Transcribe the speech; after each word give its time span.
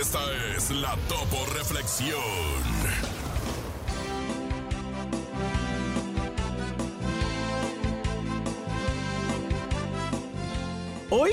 Esta 0.00 0.20
es 0.56 0.70
la 0.70 0.96
Topo 1.08 1.44
Reflexión. 1.56 2.20
Hoy, 11.10 11.32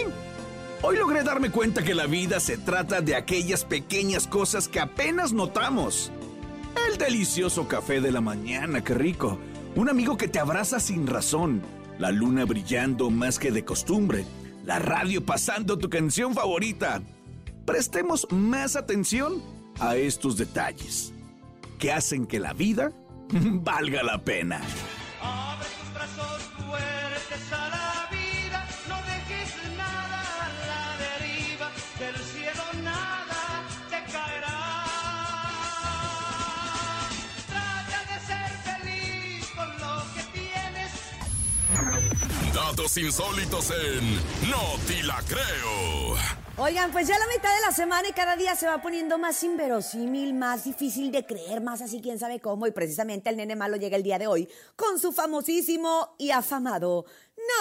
hoy 0.81 0.97
logré 0.97 1.23
darme 1.23 1.49
cuenta 1.49 1.81
que 1.81 1.95
la 1.95 2.05
vida 2.05 2.39
se 2.39 2.57
trata 2.57 3.01
de 3.01 3.15
aquellas 3.15 3.65
pequeñas 3.65 4.27
cosas 4.27 4.67
que 4.67 4.79
apenas 4.79 5.33
notamos. 5.33 6.11
El 6.89 6.97
delicioso 6.97 7.67
café 7.67 8.01
de 8.01 8.11
la 8.11 8.21
mañana, 8.21 8.83
qué 8.83 8.93
rico. 8.93 9.39
Un 9.75 9.89
amigo 9.89 10.17
que 10.17 10.27
te 10.27 10.39
abraza 10.39 10.79
sin 10.79 11.07
razón. 11.07 11.61
La 11.99 12.11
luna 12.11 12.45
brillando 12.45 13.09
más 13.09 13.39
que 13.39 13.51
de 13.51 13.63
costumbre. 13.63 14.25
La 14.65 14.79
radio 14.79 15.25
pasando 15.25 15.77
tu 15.77 15.89
canción 15.89 16.33
favorita. 16.33 17.01
Prestemos 17.65 18.27
más 18.31 18.75
atención 18.75 19.41
a 19.79 19.95
estos 19.95 20.37
detalles 20.37 21.13
que 21.79 21.91
hacen 21.91 22.25
que 22.27 22.39
la 22.39 22.53
vida 22.53 22.91
valga 23.31 24.03
la 24.03 24.23
pena. 24.23 24.61
Datos 42.53 42.97
insólitos 42.97 43.71
en 43.71 44.15
No 44.49 44.77
Te 44.87 45.03
La 45.03 45.21
Creo. 45.27 46.17
Oigan, 46.57 46.91
pues 46.91 47.07
ya 47.07 47.17
la 47.17 47.27
mitad 47.27 47.53
de 47.55 47.61
la 47.65 47.71
semana 47.71 48.09
y 48.09 48.13
cada 48.13 48.35
día 48.35 48.55
se 48.55 48.67
va 48.67 48.81
poniendo 48.81 49.17
más 49.17 49.41
inverosímil, 49.43 50.33
más 50.33 50.65
difícil 50.65 51.11
de 51.11 51.25
creer, 51.25 51.61
más 51.61 51.81
así 51.81 52.01
quién 52.01 52.19
sabe 52.19 52.39
cómo. 52.39 52.67
Y 52.67 52.71
precisamente 52.71 53.29
el 53.29 53.37
nene 53.37 53.55
malo 53.55 53.77
llega 53.77 53.95
el 53.95 54.03
día 54.03 54.19
de 54.19 54.27
hoy 54.27 54.49
con 54.75 54.99
su 54.99 55.11
famosísimo 55.11 56.15
y 56.17 56.31
afamado 56.31 57.05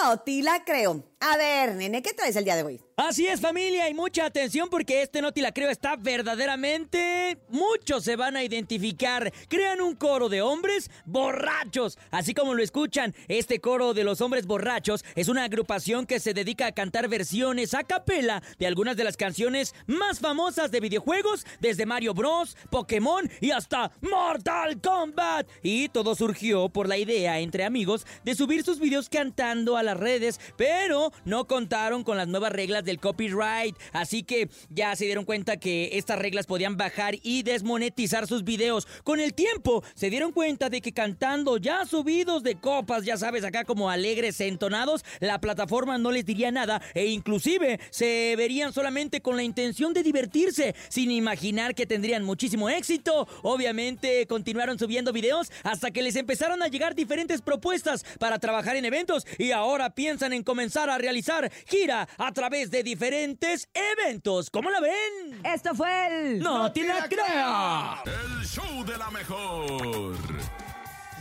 No 0.01 0.19
te 0.19 0.41
la 0.43 0.63
creo. 0.65 1.10
A 1.23 1.37
ver, 1.37 1.75
nene, 1.75 2.01
¿qué 2.01 2.15
traes 2.15 2.35
el 2.35 2.45
día 2.45 2.55
de 2.55 2.63
hoy? 2.63 2.81
Así 2.97 3.27
es 3.27 3.41
familia 3.41 3.87
y 3.89 3.93
mucha 3.93 4.25
atención 4.25 4.69
porque 4.69 5.03
este 5.03 5.21
no 5.21 5.31
te 5.31 5.41
la 5.41 5.51
creo 5.51 5.69
está 5.69 5.95
verdaderamente... 5.95 7.37
Muchos 7.49 8.03
se 8.03 8.15
van 8.15 8.35
a 8.35 8.43
identificar. 8.43 9.31
Crean 9.47 9.81
un 9.81 9.95
coro 9.95 10.29
de 10.29 10.41
hombres 10.41 10.89
borrachos. 11.05 11.99
Así 12.09 12.33
como 12.33 12.55
lo 12.55 12.63
escuchan, 12.63 13.13
este 13.27 13.59
coro 13.59 13.93
de 13.93 14.03
los 14.03 14.19
hombres 14.21 14.47
borrachos 14.47 15.05
es 15.15 15.27
una 15.27 15.43
agrupación 15.43 16.07
que 16.07 16.19
se 16.19 16.33
dedica 16.33 16.67
a 16.67 16.71
cantar 16.71 17.07
versiones 17.07 17.73
a 17.75 17.83
capela 17.83 18.41
de 18.57 18.67
algunas 18.67 18.97
de 18.97 19.03
las 19.03 19.17
canciones 19.17 19.75
más 19.85 20.19
famosas 20.19 20.71
de 20.71 20.79
videojuegos, 20.79 21.45
desde 21.59 21.85
Mario 21.85 22.13
Bros, 22.13 22.57
Pokémon 22.71 23.29
y 23.41 23.51
hasta 23.51 23.91
Mortal 24.01 24.81
Kombat. 24.81 25.47
Y 25.61 25.89
todo 25.89 26.15
surgió 26.15 26.69
por 26.69 26.87
la 26.87 26.97
idea 26.97 27.39
entre 27.39 27.63
amigos 27.63 28.07
de 28.23 28.33
subir 28.33 28.63
sus 28.63 28.79
videos 28.79 29.09
cantando 29.09 29.77
a 29.77 29.83
las 29.83 29.97
redes, 29.97 30.39
pero 30.57 31.10
no 31.25 31.47
contaron 31.47 32.03
con 32.03 32.17
las 32.17 32.27
nuevas 32.27 32.51
reglas 32.51 32.83
del 32.83 32.99
copyright, 32.99 33.75
así 33.93 34.23
que 34.23 34.49
ya 34.69 34.95
se 34.95 35.05
dieron 35.05 35.25
cuenta 35.25 35.57
que 35.57 35.89
estas 35.93 36.19
reglas 36.19 36.45
podían 36.45 36.77
bajar 36.77 37.15
y 37.23 37.43
desmonetizar 37.43 38.27
sus 38.27 38.43
videos. 38.43 38.87
Con 39.03 39.19
el 39.19 39.33
tiempo 39.33 39.83
se 39.95 40.09
dieron 40.09 40.31
cuenta 40.31 40.69
de 40.69 40.81
que 40.81 40.93
cantando 40.93 41.57
ya 41.57 41.85
subidos 41.85 42.43
de 42.43 42.55
copas, 42.55 43.05
ya 43.05 43.17
sabes, 43.17 43.43
acá 43.43 43.63
como 43.65 43.89
alegres 43.89 44.39
entonados, 44.41 45.03
la 45.19 45.39
plataforma 45.39 45.97
no 45.97 46.11
les 46.11 46.25
diría 46.25 46.51
nada 46.51 46.81
e 46.93 47.07
inclusive 47.07 47.79
se 47.89 48.35
verían 48.37 48.73
solamente 48.73 49.21
con 49.21 49.35
la 49.35 49.43
intención 49.43 49.93
de 49.93 50.03
divertirse, 50.03 50.75
sin 50.89 51.11
imaginar 51.11 51.75
que 51.75 51.85
tendrían 51.85 52.23
muchísimo 52.23 52.69
éxito. 52.69 53.27
Obviamente 53.43 54.27
continuaron 54.27 54.79
subiendo 54.79 55.13
videos 55.13 55.51
hasta 55.63 55.91
que 55.91 56.01
les 56.01 56.15
empezaron 56.15 56.61
a 56.63 56.67
llegar 56.67 56.95
diferentes 56.95 57.41
propuestas 57.41 58.03
para 58.19 58.39
trabajar 58.39 58.75
en 58.75 58.85
eventos 58.85 59.25
y 59.37 59.51
ahora 59.51 59.91
piensan 59.91 60.33
en 60.33 60.43
comenzar 60.43 60.89
a 60.89 60.97
realizar 61.01 61.51
gira 61.67 62.07
a 62.17 62.31
través 62.31 62.69
de 62.71 62.83
diferentes 62.83 63.67
eventos. 63.73 64.49
¿Cómo 64.49 64.69
la 64.69 64.79
ven? 64.79 65.41
Esto 65.43 65.75
fue 65.75 66.07
el... 66.07 66.39
¡No 66.39 66.71
te 66.71 66.83
la 66.83 67.07
crea! 67.07 68.03
El 68.05 68.45
show 68.45 68.85
de 68.85 68.97
la 68.97 69.09
mejor. 69.09 70.17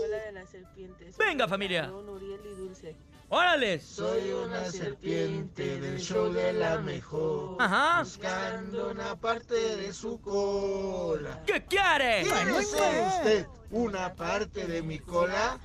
cola 0.00 0.16
de 0.24 0.32
la 0.32 0.46
serpiente. 0.46 1.10
Venga, 1.18 1.46
familia. 1.46 1.92
Uriel 1.92 2.40
y 2.44 2.54
Dulce. 2.54 2.96
¡Órale! 3.28 3.80
Soy 3.80 4.30
una 4.30 4.70
serpiente 4.70 5.80
del 5.80 5.98
show 5.98 6.32
de 6.32 6.52
la 6.52 6.78
mejor. 6.78 7.56
Ajá. 7.58 8.02
Buscando 8.02 8.90
una 8.90 9.16
parte 9.16 9.54
de 9.54 9.92
su 9.92 10.20
cola. 10.20 11.42
¿Qué 11.44 11.64
quiere? 11.64 12.22
¿Quiere 12.22 12.62
ser 12.62 13.02
usted 13.02 13.46
una 13.70 14.14
parte 14.14 14.66
de 14.66 14.80
mi 14.80 15.00
cola? 15.00 15.58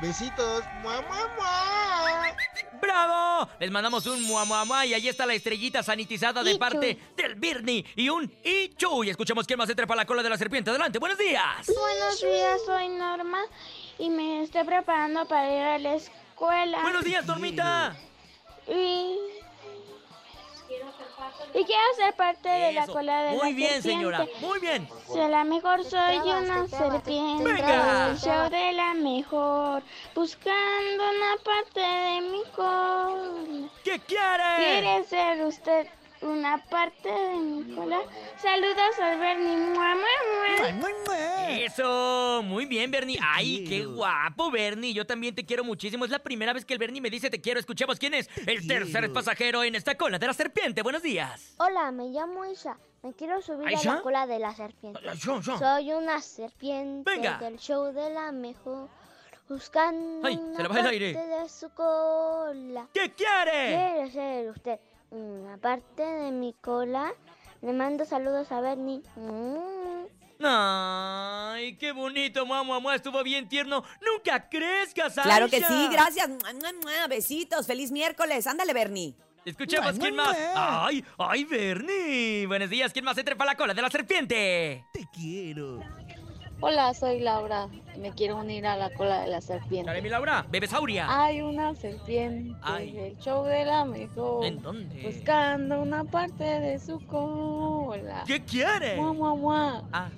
Besitos. 0.00 0.64
¡Mua, 0.82 1.02
mua, 1.02 1.28
mua! 1.36 2.36
¡Bravo! 2.80 3.50
Les 3.60 3.70
mandamos 3.70 4.06
un 4.06 4.22
mua 4.22 4.44
mua 4.44 4.64
mua 4.64 4.86
y 4.86 4.94
ahí 4.94 5.06
está 5.06 5.26
la 5.26 5.34
estrellita 5.34 5.82
sanitizada 5.82 6.42
de 6.42 6.56
parte 6.56 6.98
del 7.14 7.34
Birni 7.34 7.84
y 7.94 8.08
un 8.08 8.34
Ichu. 8.42 9.04
Y 9.04 9.10
escuchemos 9.10 9.46
quién 9.46 9.58
más 9.58 9.68
se 9.68 9.74
trepa 9.74 9.94
la 9.94 10.06
cola 10.06 10.22
de 10.22 10.30
la 10.30 10.38
serpiente. 10.38 10.70
Adelante, 10.70 10.98
buenos 10.98 11.18
días. 11.18 11.66
Buenos 11.66 12.20
días, 12.22 12.60
soy 12.64 12.88
Norma 12.88 13.42
y 13.98 14.08
me 14.08 14.42
estoy 14.42 14.64
preparando 14.64 15.28
para 15.28 15.54
ir 15.54 15.62
a 15.62 15.78
la 15.78 15.94
escuela. 15.96 16.21
Buenos 16.42 17.04
días, 17.04 17.24
Normita. 17.24 17.94
Y... 18.66 19.16
y 21.54 21.64
quiero 21.64 21.94
ser 21.96 22.14
parte 22.16 22.48
de 22.48 22.72
la 22.72 22.86
cola 22.88 23.22
de 23.22 23.36
la 23.36 23.42
Muy 23.44 23.52
bien, 23.54 23.80
serpiente. 23.80 23.90
señora. 23.92 24.26
Muy 24.40 24.58
bien. 24.58 24.88
De 25.14 25.28
la 25.28 25.44
mejor 25.44 25.84
soy 25.84 26.16
una 26.16 26.66
serpiente 26.66 27.44
Venga. 27.44 28.16
show 28.16 28.50
de 28.50 28.72
la 28.72 28.92
mejor, 28.94 29.84
buscando 30.16 31.04
una 31.10 31.36
parte 31.44 31.80
de 31.80 32.20
mi 32.22 32.42
cola. 32.56 33.68
¿Qué 33.84 34.00
quiere? 34.00 34.56
¿Quiere 34.56 35.04
ser 35.04 35.44
usted 35.46 35.86
una 36.22 36.62
parte 36.64 37.08
de 37.10 37.36
mi 37.36 37.74
cola? 37.74 38.00
Saludos 38.40 38.98
al 39.00 39.18
Bernie. 39.18 39.56
Mua, 39.56 39.94
mua, 39.94 40.72
mua. 41.06 41.50
Eso, 41.50 42.42
muy 42.44 42.66
bien, 42.66 42.90
Bernie. 42.90 43.18
Ay, 43.22 43.64
qué 43.68 43.84
guapo, 43.84 44.50
Bernie. 44.50 44.92
Yo 44.94 45.06
también 45.06 45.34
te 45.34 45.44
quiero 45.44 45.64
muchísimo. 45.64 46.04
Es 46.04 46.10
la 46.10 46.18
primera 46.20 46.52
vez 46.52 46.64
que 46.64 46.72
el 46.74 46.78
Bernie 46.78 47.00
me 47.00 47.10
dice 47.10 47.30
te 47.30 47.40
quiero. 47.40 47.60
Escuchemos 47.60 47.98
quién 47.98 48.14
es 48.14 48.28
el 48.46 48.66
tercer 48.66 49.12
pasajero 49.12 49.62
en 49.64 49.74
esta 49.74 49.94
cola 49.96 50.18
de 50.18 50.26
la 50.26 50.32
serpiente. 50.34 50.82
Buenos 50.82 51.02
días. 51.02 51.54
Hola, 51.58 51.90
me 51.92 52.08
llamo 52.08 52.44
Isa. 52.46 52.78
Me 53.02 53.12
quiero 53.14 53.42
subir 53.42 53.66
¿Aisha? 53.68 53.92
a 53.92 53.96
la 53.96 54.02
cola 54.02 54.26
de 54.26 54.38
la 54.38 54.54
serpiente. 54.54 55.00
Ay, 55.08 55.18
yo, 55.18 55.40
yo. 55.40 55.58
Soy 55.58 55.92
una 55.92 56.20
serpiente 56.20 57.10
Venga. 57.10 57.38
del 57.38 57.58
show 57.58 57.92
de 57.92 58.10
la 58.10 58.30
mejor. 58.32 58.88
Buscando 59.48 60.26
Ay, 60.26 60.36
se 60.36 60.40
una 60.40 60.62
le 60.62 60.68
va 60.68 60.74
el 60.76 60.82
parte 60.82 60.88
aire. 60.90 61.12
de 61.26 61.48
su 61.48 61.68
cola. 61.74 62.86
¿Qué 62.94 63.12
quiere? 63.12 63.50
¿Quiere 63.76 64.10
ser 64.10 64.50
usted 64.50 64.78
una 65.12 65.58
parte 65.58 66.02
de 66.02 66.32
mi 66.32 66.54
cola? 66.60 67.12
Le 67.60 67.72
mando 67.72 68.04
saludos 68.04 68.50
a 68.50 68.60
Bernie. 68.60 69.02
Mm. 69.16 70.06
Ay, 70.44 71.76
qué 71.76 71.92
bonito, 71.92 72.44
mamá, 72.44 72.64
mamá, 72.64 72.96
estuvo 72.96 73.22
bien 73.22 73.48
tierno. 73.48 73.84
Nunca 74.04 74.48
crezcas, 74.48 75.16
Aisha. 75.18 75.22
Claro 75.22 75.48
que 75.48 75.62
sí, 75.62 75.88
gracias. 75.92 76.28
Besitos, 77.08 77.66
feliz 77.66 77.92
miércoles. 77.92 78.46
Ándale, 78.46 78.72
Bernie. 78.72 79.14
Escuchemos, 79.44 79.98
¿quién 79.98 80.16
más? 80.16 80.36
¡Ay, 80.54 81.04
ay, 81.18 81.44
Bernie! 81.44 82.46
Buenos 82.46 82.70
días, 82.70 82.92
¿quién 82.92 83.04
más 83.04 83.16
se 83.16 83.24
trepa 83.24 83.44
la 83.44 83.56
cola 83.56 83.74
de 83.74 83.82
la 83.82 83.90
serpiente? 83.90 84.84
Te 84.92 85.06
quiero. 85.12 85.80
Hola, 86.64 86.94
soy 86.94 87.18
Laura. 87.18 87.68
Me 87.98 88.12
quiero 88.14 88.36
unir 88.36 88.64
a 88.68 88.76
la 88.76 88.94
cola 88.94 89.22
de 89.22 89.26
la 89.26 89.40
Dale, 89.40 89.42
serpiente. 89.42 90.00
mi 90.00 90.08
Laura, 90.08 90.46
bebesauria. 90.48 91.06
Hay 91.10 91.40
una 91.40 91.74
serpiente 91.74 92.56
Ay. 92.62 92.96
el 92.96 93.18
show 93.18 93.42
de 93.44 93.64
la 93.64 93.84
mejor. 93.84 94.44
¿En 94.44 94.62
dónde? 94.62 95.02
Buscando 95.02 95.82
una 95.82 96.04
parte 96.04 96.44
de 96.44 96.78
su 96.78 97.04
cola. 97.08 98.22
¿Qué 98.28 98.44
quiere? 98.44 98.94
Mua, 98.94 99.12
mua, 99.12 99.34
mua. 99.34 99.88
Ah, 99.92 100.08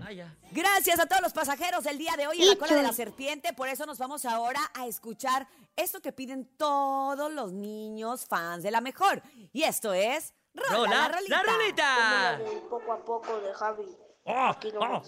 ah, 0.00 0.12
ya. 0.12 0.34
Gracias 0.50 0.98
a 0.98 1.04
todos 1.04 1.20
los 1.20 1.34
pasajeros 1.34 1.84
del 1.84 1.98
día 1.98 2.14
de 2.16 2.26
hoy 2.26 2.40
en 2.40 2.48
la 2.48 2.56
cola 2.56 2.74
de 2.74 2.82
la 2.84 2.92
serpiente. 2.94 3.52
Por 3.52 3.68
eso 3.68 3.84
nos 3.84 3.98
vamos 3.98 4.24
ahora 4.24 4.60
a 4.72 4.86
escuchar 4.86 5.46
esto 5.76 6.00
que 6.00 6.12
piden 6.12 6.46
todos 6.56 7.30
los 7.30 7.52
niños 7.52 8.24
fans 8.24 8.62
de 8.62 8.70
la 8.70 8.80
mejor. 8.80 9.22
Y 9.52 9.64
esto 9.64 9.92
es. 9.92 10.32
Rola, 10.54 10.74
Rola, 10.74 10.88
la 10.96 11.08
rolita. 11.08 11.42
la 11.42 12.38
rolita. 12.38 12.68
Poco 12.70 12.92
a 12.94 13.04
poco 13.04 13.40
de 13.40 13.52
Javi. 13.52 13.84
Oh, 14.24 14.46
Aquí 14.48 14.68
oh, 14.78 15.02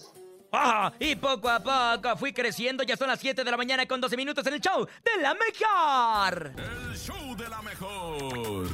ah, 0.56 0.93
y 0.99 1.17
poco 1.17 1.49
a 1.49 1.61
poco 1.61 2.17
fui 2.17 2.33
creciendo. 2.33 2.83
Ya 2.83 2.97
son 2.97 3.09
las 3.09 3.21
7 3.21 3.45
de 3.45 3.51
la 3.51 3.56
mañana 3.56 3.87
con 3.87 4.01
12 4.01 4.17
minutos 4.17 4.47
en 4.47 4.55
el 4.55 4.61
show 4.61 4.87
de 4.87 5.23
la 5.23 5.35
mejor. 5.35 6.53
El 6.56 6.97
show 6.99 7.37
de 7.37 7.49
la 7.49 7.62
mejor. 7.62 8.69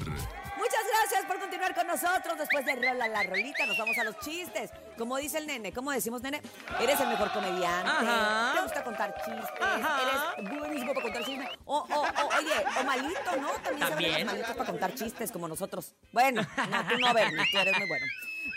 Muchas 0.56 0.84
gracias 0.92 1.24
por 1.26 1.40
continuar 1.40 1.74
con 1.74 1.86
nosotros. 1.86 2.38
Después 2.38 2.66
de 2.66 2.76
Rola 2.76 3.08
la 3.08 3.22
Rolita, 3.22 3.64
nos 3.66 3.78
vamos 3.78 3.96
a 3.98 4.04
los 4.04 4.18
chistes. 4.20 4.70
Como 4.98 5.16
dice 5.16 5.38
el 5.38 5.46
nene, 5.46 5.72
¿cómo 5.72 5.90
decimos, 5.90 6.20
nene? 6.22 6.42
Eres 6.78 7.00
el 7.00 7.08
mejor 7.08 7.32
comediante. 7.32 7.90
Ajá. 7.90 8.52
Te 8.54 8.62
gusta 8.62 8.84
contar 8.84 9.14
chistes. 9.24 9.50
Ajá. 9.60 10.00
Eres 10.36 10.50
buenísimo 10.60 10.92
para 10.92 11.02
contar 11.02 11.24
chistes. 11.24 11.48
O, 11.64 11.78
o, 11.78 12.00
o, 12.02 12.28
oye, 12.38 12.64
o 12.78 12.84
malito, 12.84 13.36
¿no? 13.40 13.48
También, 13.62 13.88
También. 13.88 14.26
malitos 14.26 14.50
para 14.54 14.66
contar 14.70 14.94
chistes 14.94 15.32
como 15.32 15.48
nosotros. 15.48 15.94
Bueno, 16.12 16.42
no, 16.42 16.88
tú 16.88 16.98
no, 16.98 17.14
Bernie, 17.14 17.44
tú 17.50 17.58
eres 17.58 17.78
muy 17.78 17.88
bueno. 17.88 18.06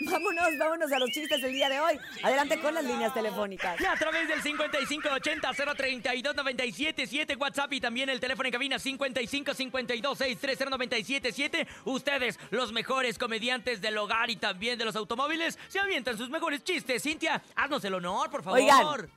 Vámonos, 0.00 0.58
vámonos 0.58 0.90
a 0.92 0.98
los 0.98 1.10
chistes 1.10 1.40
del 1.40 1.52
día 1.52 1.68
de 1.68 1.78
hoy. 1.80 1.96
Adelante 2.22 2.58
con 2.60 2.74
las 2.74 2.84
líneas 2.84 3.12
telefónicas. 3.14 3.80
Y 3.80 3.84
a 3.84 3.94
través 3.96 4.28
del 4.28 4.42
5580-032-977, 4.42 7.40
WhatsApp 7.40 7.72
y 7.72 7.80
también 7.80 8.08
el 8.08 8.20
teléfono 8.20 8.46
en 8.46 8.52
cabina 8.52 8.76
5552-630-977. 8.76 11.66
Ustedes, 11.84 12.38
los 12.50 12.72
mejores 12.72 13.18
comediantes 13.18 13.80
del 13.80 13.96
hogar 13.98 14.30
y 14.30 14.36
también 14.36 14.78
de 14.78 14.84
los 14.84 14.94
automóviles, 14.96 15.58
se 15.68 15.78
avientan 15.78 16.18
sus 16.18 16.30
mejores 16.30 16.64
chistes. 16.64 17.02
Cintia, 17.02 17.42
haznos 17.56 17.84
el 17.84 17.94
honor, 17.94 18.30
por 18.30 18.42
favor. 18.42 18.60
Oigan, 18.60 19.08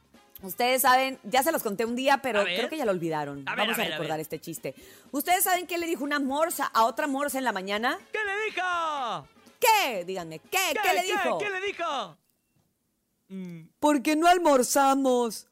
Ustedes 0.44 0.83
saben, 0.83 1.18
ya 1.23 1.41
se 1.41 1.51
los 1.51 1.63
conté 1.63 1.83
un 1.83 1.95
día, 1.95 2.19
pero 2.21 2.44
creo 2.44 2.69
que 2.69 2.77
ya 2.77 2.85
lo 2.85 2.91
olvidaron. 2.91 3.44
A 3.47 3.56
ver, 3.56 3.65
Vamos 3.65 3.80
a 3.80 3.81
a, 3.81 3.85
ver, 3.85 3.94
a 3.94 3.97
recordar 3.97 4.19
este 4.19 4.39
chiste. 4.39 4.75
¿Ustedes 5.12 5.44
saben 5.44 5.65
qué 5.65 5.80
le 5.80 5.88
dijo 5.88 6.03
una 6.03 6.19
morsa 6.19 6.69
a 6.71 6.85
otra 6.85 7.07
morsa 7.07 7.39
en 7.39 7.44
la 7.44 7.51
mañana? 7.51 7.97
¿Qué 8.12 8.19
le 8.23 8.45
dijo? 8.45 8.62
¿Qué? 9.59 10.06
Díganme, 10.06 10.39
¿qué? 10.39 10.74
¿Qué, 10.81 10.94
le 10.94 11.04
dijo? 11.04 11.38
¿Qué 11.38 11.50
le 11.50 11.62
dijo? 11.62 12.18
Mm. 13.30 13.62
¿Por 13.80 14.01
qué 14.01 14.15
no 14.15 14.27
almorzamos? 14.27 15.48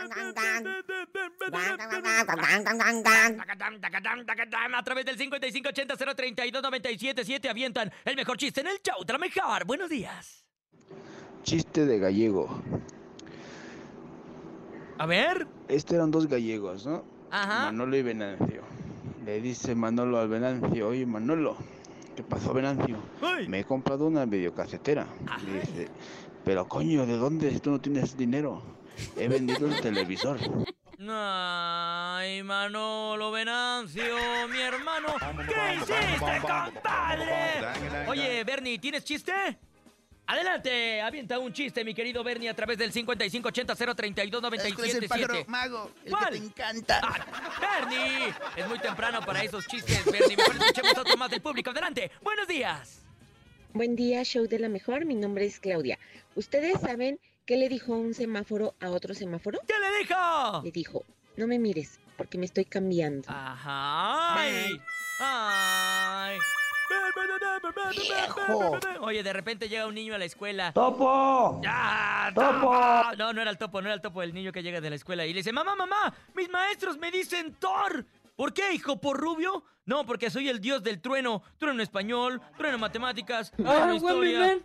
Tacatán. 0.00 0.66
A 4.74 4.82
través 4.82 5.04
del 5.04 5.16
5580-032-977 5.18 7.48
avientan 7.48 7.92
el 8.04 8.16
mejor 8.16 8.36
chiste 8.36 8.62
en 8.62 8.66
el 8.68 8.80
show 8.82 9.04
de 9.04 9.12
la 9.12 9.18
mejor. 9.18 9.64
Buenos 9.64 9.90
días. 9.90 10.44
Chiste 11.42 11.84
de 11.86 11.98
gallego. 11.98 12.62
A 14.98 15.06
ver. 15.06 15.48
Estos 15.68 15.94
eran 15.94 16.10
dos 16.10 16.26
gallegos, 16.26 16.84
¿no? 16.86 17.04
Ajá. 17.30 17.66
Manolo 17.66 17.96
y 17.96 18.02
Venancio. 18.02 18.62
Le 19.30 19.40
dice 19.40 19.76
Manolo 19.76 20.18
al 20.18 20.26
Venancio, 20.26 20.88
oye 20.88 21.06
Manolo, 21.06 21.56
¿qué 22.16 22.24
pasó 22.24 22.52
Venancio? 22.52 22.96
Ay. 23.22 23.46
Me 23.46 23.60
he 23.60 23.64
comprado 23.64 24.08
una 24.08 24.24
videocasetera. 24.24 25.06
Le 25.46 25.60
dice, 25.60 25.88
pero 26.44 26.66
coño, 26.66 27.06
¿de 27.06 27.16
dónde 27.16 27.60
tú 27.60 27.70
no 27.70 27.80
tienes 27.80 28.16
dinero? 28.16 28.60
He 29.16 29.28
vendido 29.28 29.68
el 29.68 29.80
televisor. 29.80 30.40
Ay, 31.08 32.42
Manolo 32.42 33.30
Venancio, 33.30 34.02
mi 34.52 34.58
hermano. 34.58 35.14
¿Qué 35.46 35.74
hiciste, 35.76 36.40
compadre? 36.40 38.08
Oye, 38.08 38.42
Bernie, 38.42 38.80
¿tienes 38.80 39.04
chiste? 39.04 39.32
Adelante, 40.30 41.00
avienta 41.00 41.40
un 41.40 41.52
chiste, 41.52 41.84
mi 41.84 41.92
querido 41.92 42.22
Bernie, 42.22 42.48
a 42.48 42.54
través 42.54 42.78
del 42.78 42.92
5580-032-977. 42.92 45.46
mago? 45.48 45.90
el 45.96 46.04
que 46.04 46.10
¿Cuál? 46.10 46.30
te 46.30 46.36
encanta. 46.36 47.00
Ah, 47.02 47.16
Bernie, 47.60 48.32
es 48.54 48.68
muy 48.68 48.78
temprano 48.78 49.18
para 49.26 49.42
esos 49.42 49.66
chistes, 49.66 50.04
Bernie. 50.04 50.36
Mejor 50.36 50.54
escuchemos 50.54 50.96
otro 50.98 51.16
más 51.16 51.32
del 51.32 51.42
público. 51.42 51.70
Adelante, 51.70 52.12
buenos 52.22 52.46
días. 52.46 53.02
Buen 53.72 53.96
día, 53.96 54.22
show 54.22 54.46
de 54.46 54.60
la 54.60 54.68
mejor. 54.68 55.04
Mi 55.04 55.16
nombre 55.16 55.46
es 55.46 55.58
Claudia. 55.58 55.98
¿Ustedes 56.36 56.80
saben 56.80 57.18
qué 57.44 57.56
le 57.56 57.68
dijo 57.68 57.94
un 57.94 58.14
semáforo 58.14 58.76
a 58.78 58.90
otro 58.90 59.14
semáforo? 59.14 59.58
¿Qué 59.66 59.74
le 59.80 59.98
dijo? 59.98 60.62
Le 60.62 60.70
dijo, 60.70 61.04
no 61.36 61.48
me 61.48 61.58
mires, 61.58 61.98
porque 62.16 62.38
me 62.38 62.46
estoy 62.46 62.66
cambiando. 62.66 63.28
Ajá. 63.28 64.40
Ay. 64.40 64.80
Ay. 65.18 66.38
Oye, 69.00 69.22
de 69.22 69.32
repente 69.32 69.68
llega 69.68 69.86
un 69.86 69.94
niño 69.94 70.14
a 70.14 70.18
la 70.18 70.24
escuela. 70.24 70.72
¡Topo! 70.72 71.60
¡Ah, 71.66 72.30
¡Topo! 72.34 73.16
No, 73.16 73.32
no 73.32 73.42
era 73.42 73.50
el 73.50 73.58
topo, 73.58 73.80
no 73.80 73.88
era 73.88 73.94
el 73.94 74.00
topo, 74.00 74.22
el 74.22 74.34
niño 74.34 74.52
que 74.52 74.62
llega 74.62 74.80
de 74.80 74.90
la 74.90 74.96
escuela. 74.96 75.26
Y 75.26 75.32
le 75.32 75.38
dice, 75.40 75.52
mamá, 75.52 75.74
mamá, 75.74 76.14
mis 76.34 76.48
maestros 76.50 76.98
me 76.98 77.10
dicen 77.10 77.54
Thor. 77.58 78.04
¿Por 78.36 78.52
qué, 78.54 78.72
hijo? 78.72 79.00
¿Por 79.00 79.18
rubio? 79.18 79.64
No, 79.84 80.06
porque 80.06 80.30
soy 80.30 80.48
el 80.48 80.60
dios 80.60 80.82
del 80.82 81.00
trueno. 81.00 81.42
Trueno 81.58 81.82
español, 81.82 82.40
trueno 82.56 82.78
historia. 82.78 83.50
trueno 83.56 83.94
historia. 83.94 84.58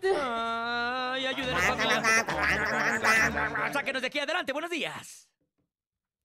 Ay, 1.14 1.26
ayúdenos, 1.26 1.64
familia. 1.64 2.04
Sáquenos 3.74 4.02
de 4.02 4.08
aquí 4.08 4.20
adelante, 4.20 4.54
buenos 4.54 4.72
días. 4.72 5.28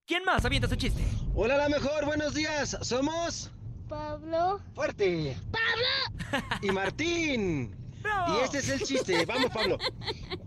¿Quién 0.06 0.24
más 0.24 0.44
avienta 0.44 0.68
su 0.68 0.76
chiste? 0.76 1.02
Hola, 1.34 1.56
la 1.56 1.68
mejor, 1.68 2.04
buenos 2.04 2.34
días. 2.34 2.76
Somos 2.82 3.50
Pablo. 3.90 4.60
Fuerte 4.72 5.36
¡Pablo! 5.50 6.46
y 6.62 6.70
Martín. 6.70 7.74
¡Bravo! 8.00 8.38
Y 8.38 8.44
este 8.44 8.58
es 8.58 8.68
el 8.68 8.80
chiste. 8.82 9.26
Vamos, 9.26 9.50
Pablo. 9.50 9.78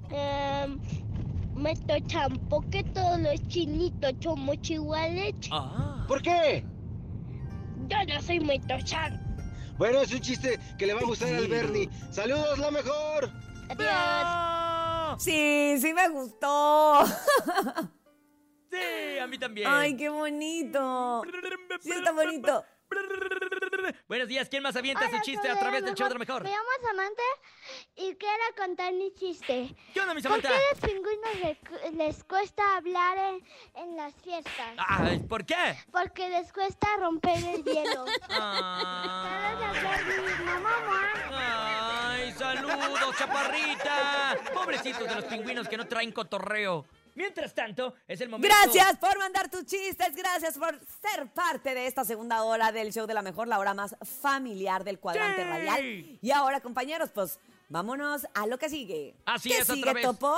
Em, 0.09 0.79
me 1.53 1.75
tochan 1.75 2.37
porque 2.49 2.83
todos 2.83 3.19
los 3.19 3.45
chinitos 3.49 4.13
somos 4.21 4.57
iguales. 4.69 5.35
Ah. 5.51 6.05
¿Por 6.07 6.21
qué? 6.21 6.65
Yo 7.89 7.97
no 8.07 8.21
soy 8.21 8.39
muy 8.39 8.59
tochan. 8.59 9.19
Bueno, 9.77 9.99
es 9.99 10.13
un 10.13 10.21
chiste 10.21 10.57
que 10.77 10.87
le 10.87 10.93
va 10.93 11.01
a 11.01 11.05
gustar 11.05 11.33
al 11.35 11.47
Bernie. 11.47 11.89
Saludos, 12.11 12.57
la 12.59 12.71
mejor. 12.71 13.29
Adiós. 13.69 15.21
Sí, 15.21 15.75
sí 15.81 15.93
me 15.93 16.07
gustó. 16.09 17.03
Sí, 18.73 19.19
a 19.19 19.27
mí 19.27 19.37
también. 19.37 19.67
Ay, 19.69 19.95
qué 19.95 20.09
bonito. 20.09 21.21
Sí, 21.81 21.91
está 21.91 22.11
bonito. 22.11 22.65
Buenos 24.07 24.27
días, 24.27 24.49
¿quién 24.49 24.61
más 24.63 24.75
avienta 24.75 25.09
su 25.09 25.19
chiste 25.21 25.49
a 25.49 25.57
través 25.57 25.83
del 25.83 25.95
show 25.95 26.07
de 26.07 26.13
la 26.13 26.19
mejor? 26.19 26.43
Me 26.43 26.49
llamo 26.49 26.67
Samantha 26.81 27.23
y 27.95 28.15
quiero 28.15 28.43
contar 28.57 28.93
mi 28.93 29.13
chiste. 29.13 29.75
¿Qué 29.93 30.01
onda, 30.01 30.13
mi 30.13 30.21
¿Por 30.21 30.39
qué 30.41 30.47
Samantha? 30.47 30.49
a 30.49 30.71
los 30.71 30.79
pingüinos 30.91 31.93
les 31.93 32.23
cuesta 32.25 32.75
hablar 32.77 33.17
en, 33.17 33.43
en 33.75 33.95
las 33.95 34.13
fiestas? 34.21 34.73
Ay, 34.77 35.19
¿Por 35.19 35.45
qué? 35.45 35.77
Porque 35.91 36.29
les 36.29 36.51
cuesta 36.53 36.87
romper 36.99 37.37
el 37.37 37.63
hielo. 37.63 38.05
Ah. 38.29 39.31
Ay, 42.11 42.31
saludos, 42.33 43.15
chaparrita. 43.17 44.37
Pobrecitos 44.53 45.07
de 45.07 45.15
los 45.15 45.25
pingüinos 45.25 45.67
que 45.67 45.77
no 45.77 45.87
traen 45.87 46.11
cotorreo. 46.11 46.85
Mientras 47.15 47.53
tanto, 47.53 47.95
es 48.07 48.19
el 48.21 48.29
momento. 48.29 48.55
Gracias 48.55 48.97
por 48.97 49.17
mandar 49.19 49.49
tus 49.49 49.65
chistes, 49.65 50.15
gracias 50.15 50.57
por 50.57 50.79
ser 51.01 51.27
parte 51.33 51.73
de 51.75 51.87
esta 51.87 52.03
segunda 52.05 52.43
hora 52.43 52.71
del 52.71 52.91
show 52.91 53.05
de 53.05 53.13
la 53.13 53.21
mejor, 53.21 53.47
la 53.47 53.59
hora 53.59 53.73
más 53.73 53.95
familiar 54.21 54.83
del 54.83 54.99
cuadrante 54.99 55.43
Sí. 55.43 55.47
radial. 55.47 56.19
Y 56.21 56.31
ahora, 56.31 56.59
compañeros, 56.61 57.09
pues 57.13 57.39
vámonos 57.69 58.25
a 58.33 58.47
lo 58.47 58.57
que 58.57 58.69
sigue. 58.69 59.15
Así 59.25 59.49
¿Qué 59.49 59.57
es, 59.59 59.63
otra 59.69 59.75
sigue, 59.75 59.93
vez. 59.93 60.03
Topo? 60.03 60.35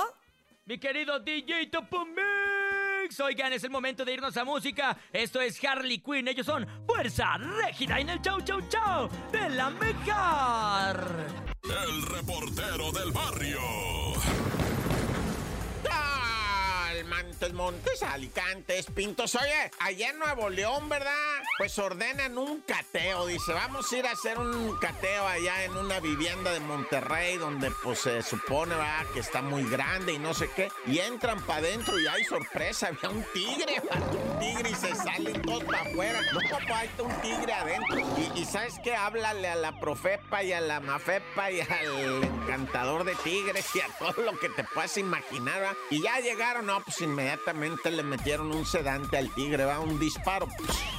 Mi 0.66 0.78
querido 0.78 1.18
DJ 1.20 1.66
Topo 1.68 2.04
Mix. 2.04 3.20
Oigan, 3.20 3.52
es 3.52 3.62
el 3.62 3.70
momento 3.70 4.04
de 4.04 4.12
irnos 4.14 4.36
a 4.36 4.44
música. 4.44 4.98
Esto 5.12 5.40
es 5.40 5.62
Harley 5.64 5.98
Quinn. 6.00 6.26
Ellos 6.26 6.44
son 6.44 6.66
Fuerza 6.86 7.36
Régida 7.38 8.00
en 8.00 8.08
el 8.10 8.20
Chau 8.20 8.40
Chau 8.42 8.60
Chau 8.68 9.08
de 9.30 9.48
la 9.50 9.70
Mejor. 9.70 11.26
El 11.62 12.02
reportero 12.02 12.90
del 12.92 13.12
barrio. 13.12 13.60
Montes, 17.36 17.52
Montes, 17.52 18.02
Alicantes, 18.02 18.86
Pintos. 18.86 19.34
Oye, 19.34 19.70
allá 19.80 20.08
en 20.08 20.18
Nuevo 20.18 20.48
León, 20.48 20.88
¿verdad? 20.88 21.12
Pues 21.58 21.78
ordenan 21.78 22.38
un 22.38 22.62
cateo. 22.62 23.26
Dice, 23.26 23.52
vamos 23.52 23.92
a 23.92 23.96
ir 23.98 24.06
a 24.06 24.12
hacer 24.12 24.38
un 24.38 24.74
cateo 24.78 25.26
allá 25.26 25.64
en 25.64 25.76
una 25.76 26.00
vivienda 26.00 26.50
de 26.50 26.60
Monterrey 26.60 27.36
donde 27.36 27.70
pues 27.82 27.98
se 27.98 28.22
supone, 28.22 28.74
¿verdad? 28.74 29.04
Que 29.12 29.20
está 29.20 29.42
muy 29.42 29.68
grande 29.68 30.14
y 30.14 30.18
no 30.18 30.32
sé 30.32 30.48
qué. 30.56 30.70
Y 30.86 30.98
entran 31.00 31.42
para 31.42 31.58
adentro 31.58 32.00
y 32.00 32.06
hay 32.06 32.24
sorpresa. 32.24 32.86
Había 33.04 33.10
un 33.10 33.22
tigre, 33.34 33.82
¿verdad? 33.82 34.14
un 34.32 34.38
tigre 34.38 34.70
y 34.70 34.74
se 34.74 34.94
salen 34.94 35.42
todos 35.42 35.64
para 35.64 35.82
afuera. 35.82 36.20
No, 36.32 36.40
papá, 36.48 36.78
hay 36.78 36.90
un 37.00 37.20
tigre 37.20 37.52
adentro. 37.52 37.98
Y, 38.16 38.40
y 38.40 38.44
¿sabes 38.46 38.76
qué? 38.82 38.94
Háblale 38.96 39.48
a 39.48 39.56
la 39.56 39.78
profepa 39.78 40.42
y 40.42 40.54
a 40.54 40.62
la 40.62 40.80
mafepa 40.80 41.50
y 41.50 41.60
al 41.60 42.24
encantador 42.24 43.04
de 43.04 43.14
tigres 43.16 43.66
y 43.74 43.80
a 43.80 43.88
todo 43.98 44.22
lo 44.22 44.38
que 44.38 44.48
te 44.48 44.64
puedas 44.64 44.96
imaginar, 44.96 45.60
¿verdad? 45.60 45.76
Y 45.90 46.00
ya 46.00 46.18
llegaron, 46.20 46.64
no, 46.64 46.82
pues 46.82 46.98
inmediatamente 47.02 47.25
le 47.90 48.02
metieron 48.02 48.52
un 48.54 48.64
sedante 48.66 49.16
al 49.16 49.30
tigre, 49.34 49.64
va, 49.64 49.80
un 49.80 49.98
disparo. 49.98 50.46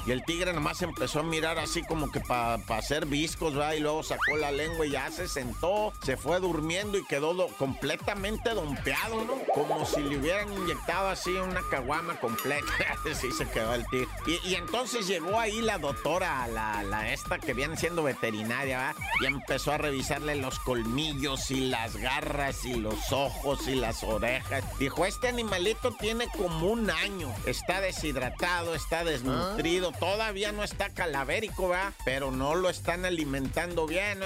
Y 0.06 0.12
el 0.12 0.24
tigre 0.24 0.54
nomás 0.54 0.82
empezó 0.82 1.20
a 1.20 1.24
mirar 1.24 1.58
así 1.60 1.84
como 1.84 2.12
que 2.12 2.20
para 2.22 2.56
hacer 2.70 3.06
viscos, 3.06 3.58
va, 3.58 3.76
y 3.76 3.80
luego 3.80 4.04
sacó 4.04 4.38
la 4.38 4.52
lengua 4.52 4.86
y 4.86 4.92
ya 4.92 5.12
se 5.12 5.28
sentó, 5.28 5.92
se 6.02 6.16
fue 6.18 6.40
durmiendo 6.40 6.98
y 6.98 7.06
quedó 7.06 7.34
do- 7.34 7.48
completamente 7.58 8.52
dompeado, 8.52 9.24
¿no? 9.26 9.34
Como 9.54 9.86
si 9.86 10.02
le 10.02 10.18
hubieran 10.18 10.52
inyectado 10.54 11.10
así 11.10 11.32
una 11.32 11.62
caguama 11.70 12.20
completa. 12.20 12.68
así 13.12 13.32
se 13.32 13.48
quedó 13.50 13.74
el 13.76 13.86
tigre. 13.88 14.08
Y, 14.26 14.50
y 14.50 14.56
entonces 14.56 15.08
llegó 15.08 15.40
ahí 15.40 15.62
la 15.62 15.78
doctora, 15.78 16.48
la, 16.48 16.84
la 16.84 17.12
esta 17.14 17.40
que 17.40 17.54
viene 17.54 17.76
siendo 17.78 18.04
veterinaria, 18.04 18.78
¿va? 18.78 18.96
Y 19.22 19.26
empezó 19.26 19.72
a 19.74 19.78
revisarle 19.78 20.36
los 20.36 20.60
colmillos 20.60 21.52
y 21.52 21.68
las 21.68 21.96
garras 21.98 22.64
y 22.66 22.76
los 22.76 23.12
ojos 23.12 23.68
y 23.68 23.76
las 23.76 24.04
orejas. 24.04 24.64
Dijo, 24.80 25.06
este 25.06 25.28
animalito 25.28 25.92
tiene 26.00 26.17
como 26.26 26.68
un 26.68 26.90
año. 26.90 27.32
Está 27.46 27.82
deshidratado, 27.82 28.74
está 28.74 29.04
desnutrido, 29.04 29.92
todavía 29.92 30.52
no 30.52 30.64
está 30.64 30.90
calavérico, 30.90 31.70
¿va? 31.70 31.94
Pero 32.04 32.32
no 32.32 32.56
lo 32.56 32.70
están 32.70 33.06
alimentando 33.06 33.86
bien. 33.86 34.20
¿no? 34.20 34.26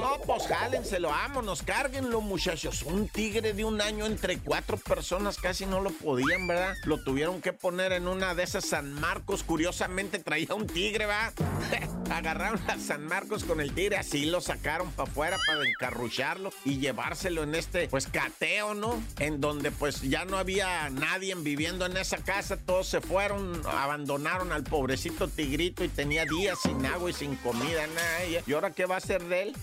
No, 0.00 0.18
pues 0.26 0.46
jálenselo, 0.46 1.08
vámonos, 1.08 1.62
cárguenlo, 1.62 2.20
muchachos. 2.20 2.82
Un 2.82 3.08
tigre 3.08 3.52
de 3.52 3.64
un 3.64 3.80
año 3.80 4.06
entre 4.06 4.38
cuatro 4.38 4.76
personas 4.76 5.38
casi 5.38 5.66
no 5.66 5.80
lo 5.80 5.90
podían, 5.90 6.46
¿verdad? 6.46 6.74
Lo 6.84 7.02
tuvieron 7.02 7.40
que 7.40 7.52
poner 7.52 7.92
en 7.92 8.08
una 8.08 8.34
de 8.34 8.42
esas 8.42 8.66
San 8.66 8.92
Marcos. 8.92 9.42
Curiosamente 9.42 10.18
traía 10.18 10.54
un 10.54 10.66
tigre, 10.66 11.06
¿va? 11.06 11.32
Agarraron 12.10 12.60
a 12.68 12.78
San 12.78 13.06
Marcos 13.06 13.44
con 13.44 13.60
el 13.60 13.74
tigre, 13.74 13.96
así 13.96 14.26
lo 14.26 14.40
sacaron 14.40 14.90
para 14.92 15.10
afuera 15.10 15.38
para 15.46 15.66
encarrucharlo 15.66 16.50
y 16.64 16.78
llevárselo 16.78 17.42
en 17.42 17.54
este, 17.54 17.88
pues, 17.88 18.06
cateo, 18.06 18.74
¿no? 18.74 19.02
En 19.18 19.40
donde, 19.40 19.70
pues, 19.70 20.02
ya 20.02 20.24
no 20.24 20.36
había 20.36 20.90
nadie 20.90 21.21
viviendo 21.22 21.86
en 21.86 21.96
esa 21.96 22.16
casa, 22.18 22.56
todos 22.56 22.88
se 22.88 23.00
fueron, 23.00 23.62
abandonaron 23.66 24.50
al 24.50 24.64
pobrecito 24.64 25.28
tigrito 25.28 25.84
y 25.84 25.88
tenía 25.88 26.24
días 26.24 26.58
sin 26.60 26.84
agua 26.84 27.10
y 27.10 27.12
sin 27.12 27.36
comida, 27.36 27.86
nada. 27.86 28.24
¿Y- 28.26 28.38
¿Y 28.50 28.52
ahora 28.54 28.72
qué 28.72 28.86
va 28.86 28.96
a 28.96 28.98
hacer 28.98 29.22
de 29.24 29.42
él? 29.42 29.56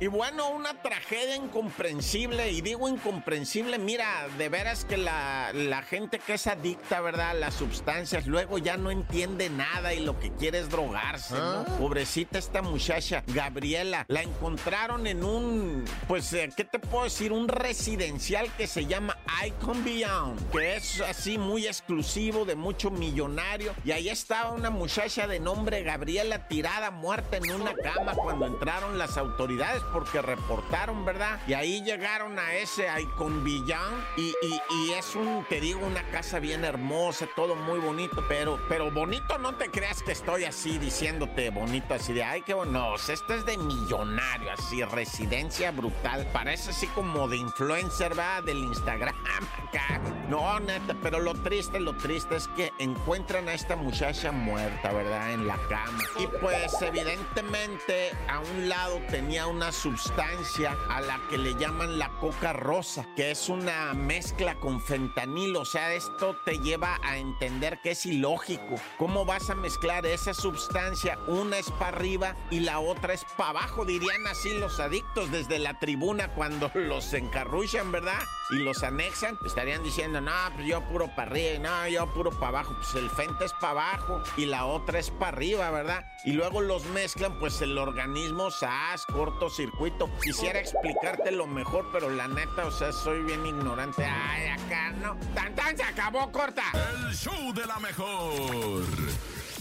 Y 0.00 0.08
bueno, 0.08 0.50
una 0.50 0.82
tragedia 0.82 1.36
incomprensible, 1.36 2.50
y 2.50 2.60
digo 2.60 2.88
incomprensible, 2.88 3.78
mira, 3.78 4.26
de 4.36 4.48
veras 4.48 4.84
que 4.84 4.96
la, 4.96 5.52
la 5.52 5.82
gente 5.82 6.18
que 6.18 6.34
es 6.34 6.46
adicta, 6.48 7.00
¿verdad? 7.00 7.30
A 7.30 7.34
las 7.34 7.54
sustancias, 7.54 8.26
luego 8.26 8.58
ya 8.58 8.76
no 8.76 8.90
entiende 8.90 9.48
nada 9.48 9.94
y 9.94 10.00
lo 10.00 10.18
que 10.18 10.32
quiere 10.32 10.58
es 10.58 10.70
drogarse, 10.70 11.34
¿no? 11.34 11.64
Pobrecita 11.78 12.38
esta 12.38 12.62
muchacha, 12.62 13.22
Gabriela, 13.28 14.04
la 14.08 14.22
encontraron 14.22 15.06
en 15.06 15.22
un, 15.22 15.84
pues, 16.08 16.32
eh, 16.32 16.50
¿qué 16.56 16.64
te 16.64 16.80
puedo 16.80 17.04
decir? 17.04 17.32
Un 17.32 17.46
residencial 17.46 18.50
que 18.56 18.66
se 18.66 18.86
llama 18.86 19.16
Icon 19.46 19.84
Beyond, 19.84 20.50
que 20.50 20.76
es 20.76 21.00
así 21.00 21.38
muy 21.38 21.66
exclusivo, 21.66 22.44
de 22.44 22.56
mucho 22.56 22.90
millonario, 22.90 23.72
y 23.84 23.92
ahí 23.92 24.08
estaba 24.08 24.50
una 24.50 24.70
muchacha 24.70 25.28
de 25.28 25.38
nombre 25.38 25.82
Gabriela 25.84 26.48
tirada, 26.48 26.90
muerta 26.90 27.36
en 27.36 27.50
una 27.52 27.74
cama 27.74 28.14
cuando 28.14 28.46
entraron 28.46 28.98
las 28.98 29.16
autoridades 29.22 29.82
porque 29.92 30.20
reportaron, 30.22 31.04
¿verdad? 31.04 31.40
Y 31.46 31.54
ahí 31.54 31.82
llegaron 31.82 32.38
a 32.38 32.54
ese 32.54 32.86
Icon 33.00 33.42
Villán 33.44 34.04
y, 34.16 34.34
y- 34.42 34.92
es 34.92 35.14
un, 35.16 35.44
te 35.48 35.60
digo, 35.60 35.80
una 35.86 36.02
casa 36.10 36.38
bien 36.38 36.64
hermosa, 36.64 37.26
todo 37.34 37.54
muy 37.56 37.78
bonito, 37.78 38.22
pero, 38.28 38.58
pero 38.68 38.90
bonito 38.90 39.38
no 39.38 39.54
te 39.54 39.70
creas 39.70 40.02
que 40.02 40.12
estoy 40.12 40.44
así 40.44 40.78
diciéndote 40.78 41.48
bonito, 41.50 41.94
así 41.94 42.12
de, 42.12 42.22
ay, 42.24 42.42
qué 42.42 42.52
bueno. 42.54 42.72
No, 42.72 42.96
es 42.96 43.46
de 43.46 43.56
millonario, 43.58 44.52
así, 44.52 44.82
residencia 44.84 45.70
brutal. 45.70 46.26
Parece 46.32 46.70
así 46.70 46.86
como 46.88 47.28
de 47.28 47.36
influencer, 47.38 48.10
¿verdad? 48.10 48.42
Del 48.42 48.58
Instagram 48.58 49.14
acá. 49.68 50.00
No, 50.32 50.58
neta, 50.60 50.96
pero 51.02 51.20
lo 51.20 51.34
triste, 51.34 51.78
lo 51.78 51.94
triste 51.94 52.36
es 52.36 52.48
que 52.48 52.72
encuentran 52.78 53.50
a 53.50 53.52
esta 53.52 53.76
muchacha 53.76 54.32
muerta, 54.32 54.90
¿verdad? 54.90 55.34
En 55.34 55.46
la 55.46 55.58
cama. 55.68 55.98
Y 56.18 56.26
pues 56.26 56.72
evidentemente 56.80 58.12
a 58.30 58.40
un 58.40 58.66
lado 58.70 58.98
tenía 59.10 59.46
una 59.46 59.72
sustancia 59.72 60.74
a 60.88 61.02
la 61.02 61.20
que 61.28 61.36
le 61.36 61.54
llaman 61.56 61.98
la 61.98 62.08
coca 62.18 62.54
rosa, 62.54 63.06
que 63.14 63.30
es 63.30 63.50
una 63.50 63.92
mezcla 63.92 64.54
con 64.54 64.80
fentanilo. 64.80 65.60
O 65.60 65.64
sea, 65.66 65.92
esto 65.92 66.34
te 66.46 66.58
lleva 66.60 66.98
a 67.02 67.18
entender 67.18 67.80
que 67.82 67.90
es 67.90 68.06
ilógico. 68.06 68.76
¿Cómo 68.96 69.26
vas 69.26 69.50
a 69.50 69.54
mezclar 69.54 70.06
esa 70.06 70.32
sustancia? 70.32 71.18
Una 71.26 71.58
es 71.58 71.70
para 71.72 71.94
arriba 71.94 72.36
y 72.50 72.60
la 72.60 72.80
otra 72.80 73.12
es 73.12 73.26
para 73.36 73.50
abajo, 73.50 73.84
dirían 73.84 74.26
así 74.26 74.54
los 74.54 74.80
adictos 74.80 75.30
desde 75.30 75.58
la 75.58 75.78
tribuna 75.78 76.28
cuando 76.28 76.70
los 76.74 77.12
encarruchan, 77.12 77.92
¿verdad? 77.92 78.18
Y 78.48 78.56
los 78.56 78.82
anexan, 78.82 79.38
estarían 79.44 79.82
diciendo, 79.82 80.21
no, 80.22 80.32
pues 80.54 80.66
yo 80.66 80.80
puro 80.88 81.08
para 81.14 81.30
arriba, 81.30 81.54
y 81.54 81.58
no, 81.58 81.88
yo 81.88 82.12
puro 82.12 82.30
para 82.30 82.48
abajo. 82.48 82.74
Pues 82.76 82.94
el 82.94 83.10
fenta 83.10 83.44
es 83.44 83.52
para 83.54 83.72
abajo 83.72 84.22
y 84.36 84.46
la 84.46 84.66
otra 84.66 84.98
es 84.98 85.10
para 85.10 85.28
arriba, 85.28 85.70
¿verdad? 85.70 86.04
Y 86.24 86.32
luego 86.32 86.60
los 86.60 86.84
mezclan, 86.86 87.38
pues 87.38 87.60
el 87.62 87.76
organismo, 87.76 88.50
¡zas! 88.50 89.04
cortocircuito. 89.06 90.08
Quisiera 90.22 90.60
explicártelo 90.60 91.46
mejor, 91.46 91.88
pero 91.92 92.10
la 92.10 92.28
neta, 92.28 92.66
o 92.66 92.70
sea, 92.70 92.92
soy 92.92 93.22
bien 93.22 93.44
ignorante. 93.44 94.04
Ay, 94.04 94.48
acá 94.48 94.92
no. 94.92 95.16
¡Tan, 95.34 95.54
tan! 95.54 95.76
¡Se 95.76 95.82
acabó, 95.82 96.30
corta! 96.30 96.64
El 96.74 97.14
show 97.14 97.52
de 97.52 97.66
la 97.66 97.78
mejor. 97.78 98.84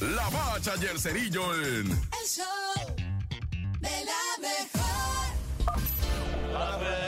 La 0.01 0.29
bacha 0.29 0.73
y 0.81 0.85
el 0.85 0.99
cerillo 0.99 1.53
en. 1.55 1.91
El 1.91 2.27
show 2.27 2.45
de 3.79 4.05
la 4.05 4.37
mejor. 4.39 4.91
¡La 6.53 6.77
bacha! 6.77 7.00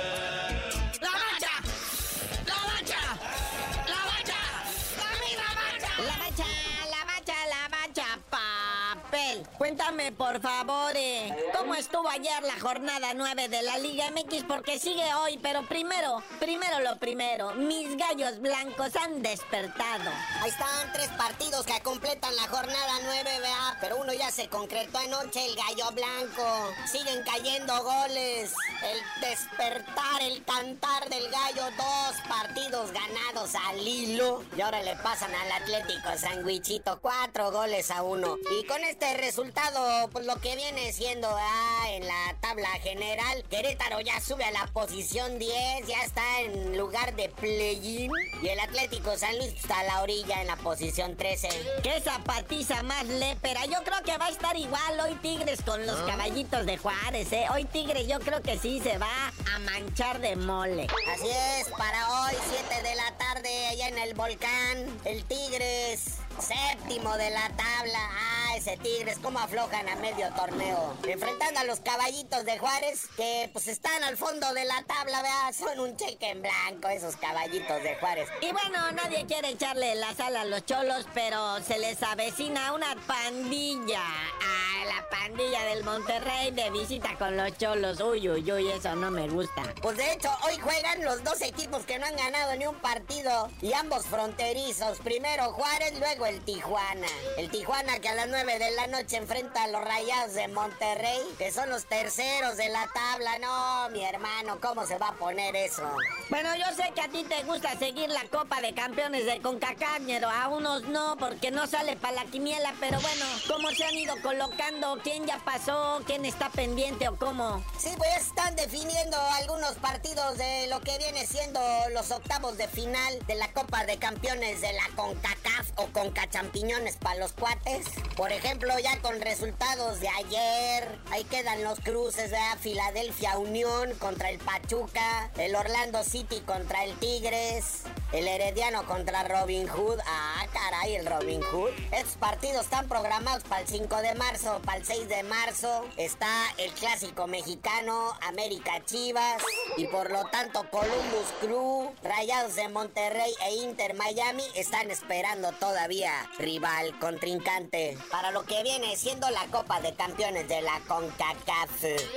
Por 10.23 10.39
favor, 10.39 10.93
eh, 10.95 11.27
¿cómo 11.27 11.42
estuvo 11.83 12.07
ayer 12.07 12.41
la 12.43 12.57
jornada 12.61 13.13
9 13.13 13.49
de 13.49 13.61
la 13.61 13.77
Liga 13.77 14.05
MX? 14.11 14.45
Porque 14.47 14.79
sigue 14.79 15.13
hoy, 15.15 15.37
pero 15.41 15.67
primero, 15.67 16.23
primero 16.39 16.79
lo 16.79 16.97
primero, 16.97 17.53
mis 17.55 17.97
gallos 17.97 18.39
blancos 18.39 18.95
han 18.95 19.21
despertado. 19.21 20.09
Ahí 20.39 20.49
están 20.49 20.93
tres 20.93 21.09
partidos 21.17 21.65
que 21.65 21.81
completan 21.81 22.33
la 22.37 22.47
jornada 22.47 22.93
9, 23.03 23.39
vea, 23.41 23.77
pero 23.81 23.97
uno 23.97 24.13
ya 24.13 24.31
se 24.31 24.47
concretó 24.47 24.97
anoche, 24.97 25.45
el 25.45 25.55
gallo 25.57 25.91
blanco. 25.91 26.73
Siguen 26.85 27.21
cayendo 27.23 27.83
goles. 27.83 28.53
El 28.83 29.21
despertar, 29.21 30.21
el 30.21 30.43
cantar 30.43 31.09
del 31.09 31.29
gallo, 31.29 31.63
dos 31.77 32.15
partidos 32.29 32.91
ganados 32.91 33.55
al 33.55 33.85
hilo. 33.85 34.43
Y 34.55 34.61
ahora 34.61 34.81
le 34.81 34.95
pasan 34.97 35.33
al 35.33 35.51
Atlético 35.51 36.09
Sandwichito, 36.17 36.99
cuatro 37.01 37.51
goles 37.51 37.91
a 37.91 38.03
uno. 38.03 38.37
Y 38.57 38.65
con 38.65 38.81
este 38.83 39.17
resultado, 39.17 40.09
pues 40.09 40.25
lo 40.25 40.39
que 40.39 40.55
viene 40.55 40.91
siendo 40.91 41.29
ah, 41.29 41.72
en 41.89 42.07
la 42.07 42.35
tabla 42.41 42.69
general, 42.81 43.43
Querétaro 43.49 43.99
ya 44.01 44.19
sube 44.19 44.43
a 44.43 44.51
la 44.51 44.67
posición 44.67 45.39
10, 45.39 45.87
ya 45.87 46.03
está 46.03 46.41
en 46.41 46.77
lugar 46.77 47.15
de 47.15 47.29
play-in. 47.29 48.11
Y 48.41 48.47
el 48.47 48.59
Atlético 48.59 49.17
San 49.17 49.37
Luis 49.37 49.53
está 49.53 49.79
a 49.79 49.83
la 49.83 50.01
orilla 50.01 50.41
en 50.41 50.47
la 50.47 50.55
posición 50.57 51.15
13. 51.15 51.49
¡Qué 51.81 52.01
zapatiza 52.01 52.83
más 52.83 53.05
lépera! 53.05 53.65
Yo 53.65 53.83
creo 53.83 54.01
que 54.03 54.17
va 54.17 54.27
a 54.27 54.29
estar 54.29 54.55
igual 54.57 54.99
hoy 55.01 55.15
Tigres 55.15 55.61
con 55.63 55.85
los 55.85 55.99
caballitos 56.01 56.65
de 56.65 56.77
Juárez, 56.77 57.31
¿eh? 57.31 57.45
Hoy 57.53 57.65
Tigres 57.65 58.07
yo 58.07 58.19
creo 58.19 58.41
que 58.41 58.57
sí 58.57 58.79
se 58.81 58.97
va 58.97 59.31
a 59.53 59.59
manchar 59.59 60.19
de 60.19 60.35
mole. 60.35 60.87
Así 61.13 61.29
es, 61.29 61.69
para 61.77 62.23
hoy, 62.23 62.35
7 62.49 62.87
de 62.87 62.95
la 62.95 63.17
tarde, 63.17 63.67
allá 63.67 63.87
en 63.87 63.97
el 63.97 64.13
volcán, 64.13 64.99
el 65.05 65.23
Tigres, 65.25 66.17
séptimo 66.39 67.15
de 67.17 67.29
la 67.29 67.49
tabla. 67.49 67.99
Ah, 68.11 68.55
ese 68.55 68.77
Tigres, 68.77 69.17
cómo 69.21 69.39
aflojan 69.39 69.87
a 69.89 69.95
medio 69.95 70.31
torneo. 70.33 70.95
Enfrentando 71.07 71.52
a 71.57 71.63
los 71.63 71.79
caballitos 71.81 72.45
de 72.45 72.57
Juárez, 72.57 73.07
que 73.15 73.49
pues 73.53 73.67
están 73.67 74.03
al 74.03 74.17
fondo 74.17 74.53
de 74.53 74.65
la 74.65 74.83
tabla, 74.83 75.21
vea, 75.21 75.53
son 75.53 75.79
un 75.79 75.95
cheque 75.95 76.29
en 76.29 76.41
blanco 76.41 76.87
esos 76.87 77.15
caballitos 77.17 77.83
de 77.83 77.95
Juárez. 77.95 78.29
Y 78.41 78.51
bueno, 78.51 78.91
nadie 78.91 79.25
quiere 79.25 79.49
echarle 79.49 79.95
la 79.95 80.13
sal 80.15 80.35
a 80.35 80.45
los 80.45 80.65
cholos, 80.65 81.05
pero 81.13 81.61
se 81.61 81.77
les 81.79 82.01
avecina 82.03 82.73
una 82.73 82.95
pandilla. 83.07 84.01
que 84.39 84.73
la 84.85 85.07
pandilla 85.09 85.63
del 85.65 85.83
Monterrey 85.83 86.51
de 86.51 86.69
visita 86.71 87.15
con 87.17 87.37
los 87.37 87.57
cholos. 87.57 87.99
Uy, 88.01 88.29
uy, 88.29 88.51
uy, 88.51 88.69
eso 88.69 88.95
no 88.95 89.11
me 89.11 89.27
gusta. 89.29 89.63
Pues 89.81 89.97
de 89.97 90.11
hecho, 90.13 90.29
hoy 90.45 90.57
juegan 90.57 91.03
los 91.03 91.23
dos 91.23 91.41
equipos 91.41 91.85
que 91.85 91.99
no 91.99 92.05
han 92.05 92.15
ganado 92.15 92.55
ni 92.55 92.65
un 92.65 92.75
partido. 92.75 93.49
Y 93.61 93.73
ambos 93.73 94.05
fronterizos. 94.05 94.99
Primero 94.99 95.53
Juárez, 95.53 95.97
luego 95.99 96.25
el 96.25 96.43
Tijuana. 96.43 97.07
El 97.37 97.49
Tijuana 97.49 97.99
que 97.99 98.09
a 98.09 98.15
las 98.15 98.27
9 98.27 98.59
de 98.59 98.71
la 98.71 98.87
noche 98.87 99.17
enfrenta 99.17 99.63
a 99.63 99.67
los 99.67 99.83
Rayados 99.83 100.33
de 100.33 100.47
Monterrey, 100.49 101.21
que 101.43 101.51
son 101.51 101.69
los 101.69 101.83
terceros 101.83 102.55
de 102.55 102.69
la 102.69 102.87
tabla. 102.93 103.37
No, 103.39 103.89
mi 103.89 104.01
hermano, 104.05 104.59
¿cómo 104.61 104.85
se 104.85 104.97
va 104.97 105.09
a 105.09 105.13
poner 105.15 105.53
eso? 105.57 105.83
Bueno, 106.29 106.55
yo 106.55 106.73
sé 106.73 106.93
que 106.95 107.01
a 107.01 107.09
ti 107.09 107.25
te 107.25 107.43
gusta 107.43 107.77
seguir 107.77 108.09
la 108.09 108.23
Copa 108.31 108.61
de 108.61 108.73
Campeones 108.73 109.25
de 109.25 109.41
CONCACAF, 109.41 110.03
pero 110.07 110.29
a 110.29 110.47
unos 110.47 110.83
no, 110.83 111.17
porque 111.17 111.51
no 111.51 111.67
sale 111.67 111.97
para 111.97 112.23
la 112.23 112.25
quiniela. 112.31 112.73
Pero 112.79 112.97
bueno, 113.01 113.25
¿cómo 113.49 113.71
se 113.71 113.83
han 113.83 113.93
ido 113.93 114.15
colocando? 114.21 114.97
¿Quién 115.03 115.25
ya 115.25 115.37
pasó? 115.39 116.01
¿Quién 116.05 116.23
está 116.23 116.49
pendiente 116.49 117.09
o 117.09 117.17
cómo? 117.17 117.61
Sí, 117.77 117.89
pues 117.97 118.09
están 118.21 118.55
definiendo 118.55 119.17
algunos 119.33 119.73
partidos 119.73 120.37
de 120.37 120.67
lo 120.67 120.79
que 120.79 120.97
viene 120.97 121.27
siendo 121.27 121.59
los 121.91 122.09
octavos 122.11 122.57
de 122.57 122.69
final 122.69 123.19
de 123.27 123.35
la 123.35 123.51
Copa 123.51 123.83
de 123.83 123.97
Campeones 123.97 124.61
de 124.61 124.71
la 124.71 124.87
CONCACAF 124.95 125.71
o 125.75 125.87
CONCAChampiñones 125.87 126.95
para 126.95 127.19
los 127.19 127.33
cuates. 127.33 127.85
Por 128.15 128.31
ejemplo, 128.31 128.79
ya 128.79 128.97
con 129.01 129.19
resultados 129.19 129.99
de 129.99 130.07
ayer, 130.07 130.99
ahí 131.11 131.25
quedan 131.33 131.63
los 131.63 131.79
cruces 131.79 132.29
de 132.29 132.37
Filadelfia 132.59 133.39
Unión 133.39 133.95
contra 133.97 134.29
el 134.29 134.37
Pachuca, 134.37 135.31
el 135.35 135.55
Orlando 135.55 136.03
City 136.03 136.41
contra 136.41 136.83
el 136.83 136.95
Tigres, 136.99 137.85
el 138.11 138.27
Herediano 138.27 138.85
contra 138.85 139.23
Robin 139.23 139.67
Hood. 139.67 139.99
Ah, 140.05 140.45
caray, 140.53 140.93
el 140.93 141.07
Robin 141.07 141.41
Hood. 141.41 141.71
Estos 141.91 142.17
partidos 142.17 142.65
están 142.65 142.87
programados 142.87 143.43
para 143.45 143.61
el 143.61 143.67
5 143.67 143.95
de 144.03 144.13
marzo, 144.13 144.61
para 144.63 144.77
el 144.77 144.85
6 144.85 145.09
de 145.09 145.23
marzo. 145.23 145.85
Está 145.97 146.29
el 146.59 146.71
clásico 146.73 147.25
mexicano, 147.25 148.13
América 148.21 148.85
Chivas. 148.85 149.41
Y 149.77 149.87
por 149.87 150.11
lo 150.11 150.25
tanto, 150.25 150.69
Columbus 150.69 151.33
Crew, 151.41 151.91
Rayados 152.03 152.55
de 152.55 152.69
Monterrey 152.69 153.33
e 153.47 153.55
Inter 153.63 153.95
Miami 153.95 154.43
están 154.53 154.91
esperando 154.91 155.51
todavía 155.53 156.11
rival, 156.37 156.99
contrincante. 156.99 157.97
Para 158.11 158.29
lo 158.29 158.43
que 158.45 158.61
viene 158.61 158.95
siendo 158.97 159.27
la 159.31 159.47
Copa 159.47 159.81
de 159.81 159.95
Campeones 159.95 160.47
de 160.47 160.61
la 160.61 160.79
CONCACAF. 160.87 161.22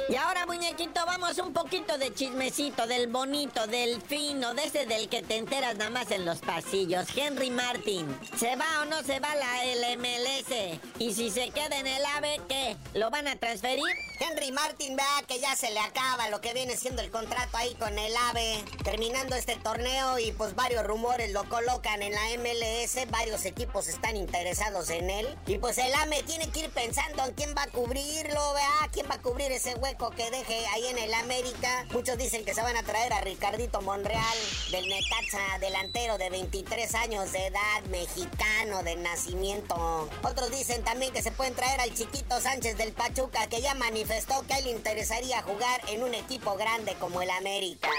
Y 0.09 0.17
ahora, 0.17 0.47
muñequito, 0.47 1.05
vamos 1.07 1.39
un 1.39 1.53
poquito 1.53 1.99
de 1.99 2.13
chismecito, 2.15 2.87
del 2.87 3.09
bonito, 3.09 3.67
del 3.67 4.01
fino, 4.03 4.55
de 4.55 4.65
ese 4.65 4.87
del 4.87 5.09
que 5.09 5.23
te 5.23 5.37
enteras 5.37 5.77
nada 5.77 5.91
más 5.91 6.11
en 6.11 6.25
los 6.25 6.39
pasillos. 6.39 7.07
Henry 7.17 7.51
Martin, 7.51 8.07
¿se 8.39 8.57
va 8.57 8.83
o 8.83 8.85
no 8.85 9.03
se 9.03 9.19
va 9.21 9.35
la 9.35 9.65
LMLS? 9.65 10.81
Y 10.99 11.15
si 11.15 11.31
se 11.31 11.51
queda 11.51 11.79
en 11.79 11.87
el 11.87 12.05
AVE, 12.05 12.41
¿qué? 12.49 12.77
¿Lo 12.95 13.11
van 13.11 13.29
a 13.29 13.37
transferir? 13.37 13.85
Henry 14.19 14.51
Martin, 14.51 14.97
vea 14.97 15.23
que 15.27 15.41
ya 15.41 15.55
se 15.57 15.71
le 15.71 15.81
acaba 15.81 16.31
lo 16.31 16.41
que 16.41 16.55
viene 16.55 16.77
siendo 16.77 17.03
el 17.03 17.11
contrato 17.11 17.57
ahí 17.57 17.75
con 17.75 17.99
el 17.99 18.17
AVE. 18.17 18.65
Terminando 18.83 19.37
este 19.37 19.57
torneo 19.57 20.19
y 20.19 20.33
pues 20.33 20.55
varios 20.55 20.85
rumores 20.85 21.33
lo 21.33 21.47
colocan 21.49 22.03
en 22.03 22.13
la 22.13 22.21
MLS, 22.39 23.11
varios 23.11 23.45
equipos 23.45 23.89
están 23.89 24.17
interesados 24.17 24.89
en 24.91 25.11
él. 25.11 25.39
Y 25.47 25.59
pues 25.59 25.77
el 25.79 25.93
AME 25.95 26.23
tiene 26.23 26.49
que 26.51 26.61
ir 26.61 26.71
pensando 26.71 27.25
en 27.25 27.35
quién 27.35 27.55
va 27.57 27.65
a 27.65 27.71
cubrirlo, 27.71 28.55
vea, 28.55 28.89
quién 28.97 29.11
va 29.11 29.17
a 29.17 29.21
cubrir 29.21 29.53
ese 29.53 29.75
hueco 29.75 30.11
que 30.13 30.31
deje 30.31 30.67
ahí 30.69 30.87
en 30.87 30.97
el 30.97 31.13
América. 31.13 31.85
Muchos 31.93 32.17
dicen 32.17 32.47
que 32.47 32.55
se 32.55 32.63
van 32.63 32.79
a 32.79 32.83
traer 32.83 33.13
a 33.13 33.21
Ricardito 33.21 33.83
Monreal, 33.83 34.39
del 34.71 34.89
Necaxa, 34.89 35.59
delantero 35.61 36.17
de 36.17 36.31
23 36.31 36.95
años 36.95 37.31
de 37.31 37.49
edad, 37.49 37.83
mexicano 37.91 38.83
de 38.85 38.97
nacimiento. 38.97 40.09
Otros 40.23 40.51
dicen 40.51 40.83
también 40.83 41.13
que 41.13 41.21
se 41.21 41.31
pueden 41.31 41.55
traer 41.55 41.79
al 41.79 41.93
chiquito 41.93 42.41
Sánchez 42.41 42.79
del 42.79 42.95
Pachuca, 42.95 43.47
que 43.49 43.61
ya 43.61 43.75
manifestó 43.75 44.47
que 44.47 44.55
a 44.55 44.59
él 44.61 44.65
le 44.65 44.71
interesaría 44.71 45.43
jugar 45.43 45.83
en 45.89 46.03
un 46.03 46.15
equipo 46.15 46.57
grande 46.57 46.95
como 46.95 47.21
el 47.21 47.29
América. 47.29 47.91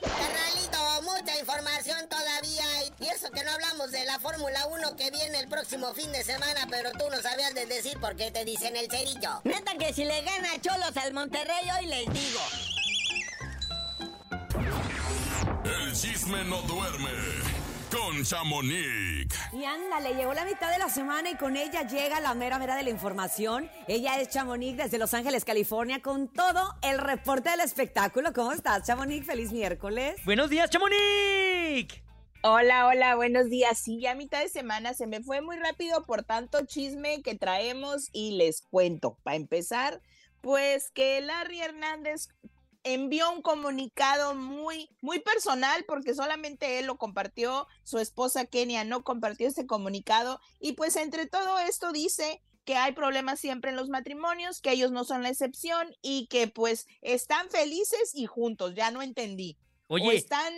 Carnalito, 0.00 1.02
mucha 1.02 1.38
información 1.38 2.08
todavía. 2.08 2.55
Y 2.98 3.08
eso 3.08 3.30
que 3.30 3.44
no 3.44 3.50
hablamos 3.50 3.90
de 3.90 4.04
la 4.06 4.18
Fórmula 4.18 4.66
1 4.66 4.96
que 4.96 5.10
viene 5.10 5.40
el 5.40 5.48
próximo 5.48 5.92
fin 5.92 6.10
de 6.12 6.24
semana, 6.24 6.66
pero 6.70 6.92
tú 6.92 7.04
no 7.10 7.20
sabías 7.20 7.54
de 7.54 7.66
decir 7.66 7.98
por 8.00 8.16
qué 8.16 8.30
te 8.30 8.44
dicen 8.44 8.74
el 8.74 8.90
cerillo. 8.90 9.42
Neta 9.44 9.76
que 9.78 9.92
si 9.92 10.04
le 10.04 10.22
gana 10.22 10.48
Cholos 10.60 10.96
al 10.96 11.12
Monterrey, 11.12 11.68
hoy 11.78 11.86
les 11.86 12.12
digo. 12.12 12.40
El 15.64 15.92
chisme 15.92 16.42
no 16.44 16.62
duerme 16.62 17.10
con 17.90 18.24
Chamonix. 18.24 19.36
Y 19.52 19.64
ándale, 19.64 20.14
llegó 20.14 20.32
la 20.32 20.46
mitad 20.46 20.70
de 20.70 20.78
la 20.78 20.88
semana 20.88 21.30
y 21.30 21.36
con 21.36 21.56
ella 21.56 21.82
llega 21.82 22.20
la 22.20 22.32
mera 22.32 22.58
mera 22.58 22.76
de 22.76 22.82
la 22.82 22.90
información. 22.90 23.70
Ella 23.88 24.18
es 24.20 24.30
Chamonix 24.30 24.78
desde 24.78 24.96
Los 24.96 25.12
Ángeles, 25.12 25.44
California, 25.44 26.00
con 26.00 26.28
todo 26.28 26.74
el 26.82 26.98
reporte 26.98 27.50
del 27.50 27.60
espectáculo. 27.60 28.32
¿Cómo 28.32 28.52
estás, 28.52 28.86
Chamonix? 28.86 29.26
Feliz 29.26 29.52
miércoles. 29.52 30.16
Buenos 30.24 30.48
días, 30.48 30.70
Chamonix. 30.70 32.05
Hola, 32.48 32.86
hola, 32.86 33.16
buenos 33.16 33.50
días. 33.50 33.76
Sí, 33.76 33.98
ya 33.98 34.14
mitad 34.14 34.40
de 34.40 34.48
semana 34.48 34.94
se 34.94 35.08
me 35.08 35.20
fue 35.20 35.40
muy 35.40 35.56
rápido 35.56 36.06
por 36.06 36.22
tanto 36.22 36.64
chisme 36.64 37.20
que 37.20 37.34
traemos 37.34 38.08
y 38.12 38.36
les 38.36 38.62
cuento. 38.62 39.18
Para 39.24 39.34
empezar, 39.34 40.00
pues 40.42 40.92
que 40.92 41.20
Larry 41.22 41.60
Hernández 41.60 42.28
envió 42.84 43.32
un 43.32 43.42
comunicado 43.42 44.36
muy, 44.36 44.88
muy 45.00 45.18
personal 45.18 45.84
porque 45.88 46.14
solamente 46.14 46.78
él 46.78 46.86
lo 46.86 46.98
compartió, 46.98 47.66
su 47.82 47.98
esposa 47.98 48.46
Kenia 48.46 48.84
no 48.84 49.02
compartió 49.02 49.48
este 49.48 49.66
comunicado 49.66 50.40
y 50.60 50.74
pues 50.74 50.94
entre 50.94 51.26
todo 51.26 51.58
esto 51.58 51.90
dice 51.90 52.40
que 52.64 52.76
hay 52.76 52.92
problemas 52.92 53.40
siempre 53.40 53.70
en 53.70 53.76
los 53.76 53.88
matrimonios, 53.88 54.60
que 54.60 54.70
ellos 54.70 54.92
no 54.92 55.02
son 55.02 55.24
la 55.24 55.30
excepción 55.30 55.96
y 56.00 56.28
que 56.28 56.46
pues 56.46 56.86
están 57.02 57.50
felices 57.50 58.12
y 58.14 58.26
juntos, 58.26 58.76
ya 58.76 58.92
no 58.92 59.02
entendí. 59.02 59.58
Oye. 59.88 60.08
O 60.08 60.12
están 60.12 60.52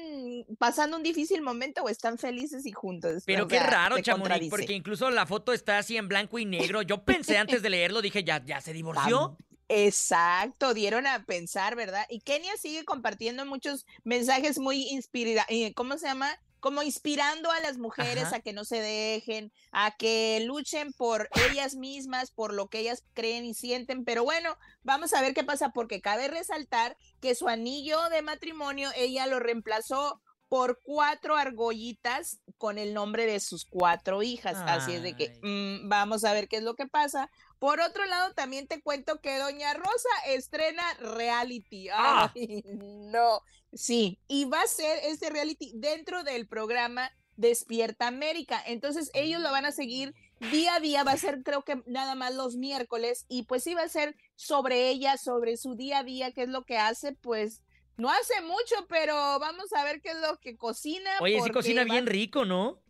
pasando 0.58 0.96
un 0.96 1.02
difícil 1.02 1.42
momento 1.42 1.82
o 1.82 1.88
están 1.88 2.18
felices 2.18 2.64
y 2.66 2.72
juntos. 2.72 3.24
Pero 3.26 3.44
O 3.44 3.48
qué 3.48 3.60
raro, 3.60 4.00
Chamonix, 4.00 4.48
porque 4.48 4.72
incluso 4.72 5.10
la 5.10 5.26
foto 5.26 5.52
está 5.52 5.78
así 5.78 5.96
en 5.96 6.08
blanco 6.08 6.38
y 6.38 6.44
negro. 6.44 6.82
Yo 6.82 7.04
pensé 7.04 7.36
antes 7.38 7.62
de 7.62 7.70
leerlo, 7.70 8.00
dije, 8.00 8.24
ya, 8.24 8.42
ya 8.44 8.60
se 8.60 8.72
divorció. 8.72 9.36
Exacto, 9.68 10.72
dieron 10.72 11.06
a 11.06 11.24
pensar, 11.26 11.76
¿verdad? 11.76 12.06
Y 12.08 12.20
Kenia 12.20 12.56
sigue 12.56 12.84
compartiendo 12.86 13.44
muchos 13.44 13.84
mensajes 14.02 14.58
muy 14.58 14.88
inspira, 14.88 15.44
eh, 15.50 15.74
¿cómo 15.74 15.98
se 15.98 16.06
llama? 16.06 16.30
Como 16.60 16.82
inspirando 16.82 17.50
a 17.50 17.60
las 17.60 17.78
mujeres 17.78 18.24
Ajá. 18.24 18.36
a 18.36 18.40
que 18.40 18.52
no 18.52 18.64
se 18.64 18.80
dejen, 18.80 19.52
a 19.72 19.96
que 19.96 20.42
luchen 20.44 20.92
por 20.92 21.28
ellas 21.50 21.74
mismas, 21.74 22.30
por 22.30 22.52
lo 22.52 22.68
que 22.68 22.80
ellas 22.80 23.04
creen 23.14 23.44
y 23.44 23.54
sienten. 23.54 24.04
Pero 24.04 24.24
bueno, 24.24 24.56
vamos 24.82 25.14
a 25.14 25.20
ver 25.20 25.34
qué 25.34 25.44
pasa, 25.44 25.70
porque 25.70 26.00
cabe 26.00 26.28
resaltar 26.28 26.96
que 27.20 27.34
su 27.34 27.48
anillo 27.48 28.08
de 28.10 28.22
matrimonio 28.22 28.90
ella 28.96 29.26
lo 29.26 29.38
reemplazó 29.38 30.20
por 30.48 30.80
cuatro 30.82 31.36
argollitas 31.36 32.40
con 32.56 32.78
el 32.78 32.94
nombre 32.94 33.26
de 33.26 33.38
sus 33.38 33.64
cuatro 33.64 34.22
hijas. 34.22 34.56
Así 34.66 34.94
es 34.94 35.02
de 35.02 35.14
que 35.14 35.38
mm, 35.42 35.88
vamos 35.88 36.24
a 36.24 36.32
ver 36.32 36.48
qué 36.48 36.56
es 36.56 36.62
lo 36.62 36.74
que 36.74 36.86
pasa. 36.86 37.30
Por 37.58 37.80
otro 37.80 38.04
lado, 38.06 38.32
también 38.34 38.66
te 38.68 38.80
cuento 38.80 39.20
que 39.20 39.38
Doña 39.38 39.74
Rosa 39.74 40.08
estrena 40.26 40.82
reality. 41.00 41.88
Ah. 41.92 42.32
Ay, 42.34 42.62
no. 42.64 43.40
Sí, 43.72 44.18
y 44.28 44.44
va 44.46 44.62
a 44.62 44.66
ser 44.66 44.98
este 45.04 45.28
reality 45.30 45.72
dentro 45.74 46.22
del 46.24 46.46
programa 46.48 47.10
Despierta 47.36 48.06
América. 48.06 48.62
Entonces, 48.66 49.10
ellos 49.12 49.40
lo 49.42 49.50
van 49.50 49.66
a 49.66 49.72
seguir 49.72 50.14
día 50.52 50.76
a 50.76 50.80
día, 50.80 51.04
va 51.04 51.12
a 51.12 51.16
ser 51.16 51.42
creo 51.42 51.62
que 51.64 51.82
nada 51.86 52.14
más 52.14 52.34
los 52.34 52.56
miércoles 52.56 53.26
y 53.28 53.42
pues 53.42 53.64
sí 53.64 53.74
va 53.74 53.82
a 53.82 53.88
ser 53.88 54.16
sobre 54.36 54.88
ella, 54.88 55.16
sobre 55.16 55.56
su 55.56 55.74
día 55.74 55.98
a 55.98 56.04
día, 56.04 56.32
qué 56.32 56.42
es 56.44 56.48
lo 56.48 56.64
que 56.64 56.78
hace, 56.78 57.12
pues 57.12 57.62
no 57.96 58.08
hace 58.08 58.40
mucho, 58.42 58.86
pero 58.88 59.14
vamos 59.40 59.72
a 59.72 59.82
ver 59.84 60.00
qué 60.00 60.10
es 60.10 60.18
lo 60.20 60.38
que 60.38 60.56
cocina. 60.56 61.10
Oye, 61.20 61.40
sí 61.42 61.50
cocina 61.50 61.82
va- 61.82 61.92
bien 61.92 62.06
rico, 62.06 62.44
¿no? 62.44 62.80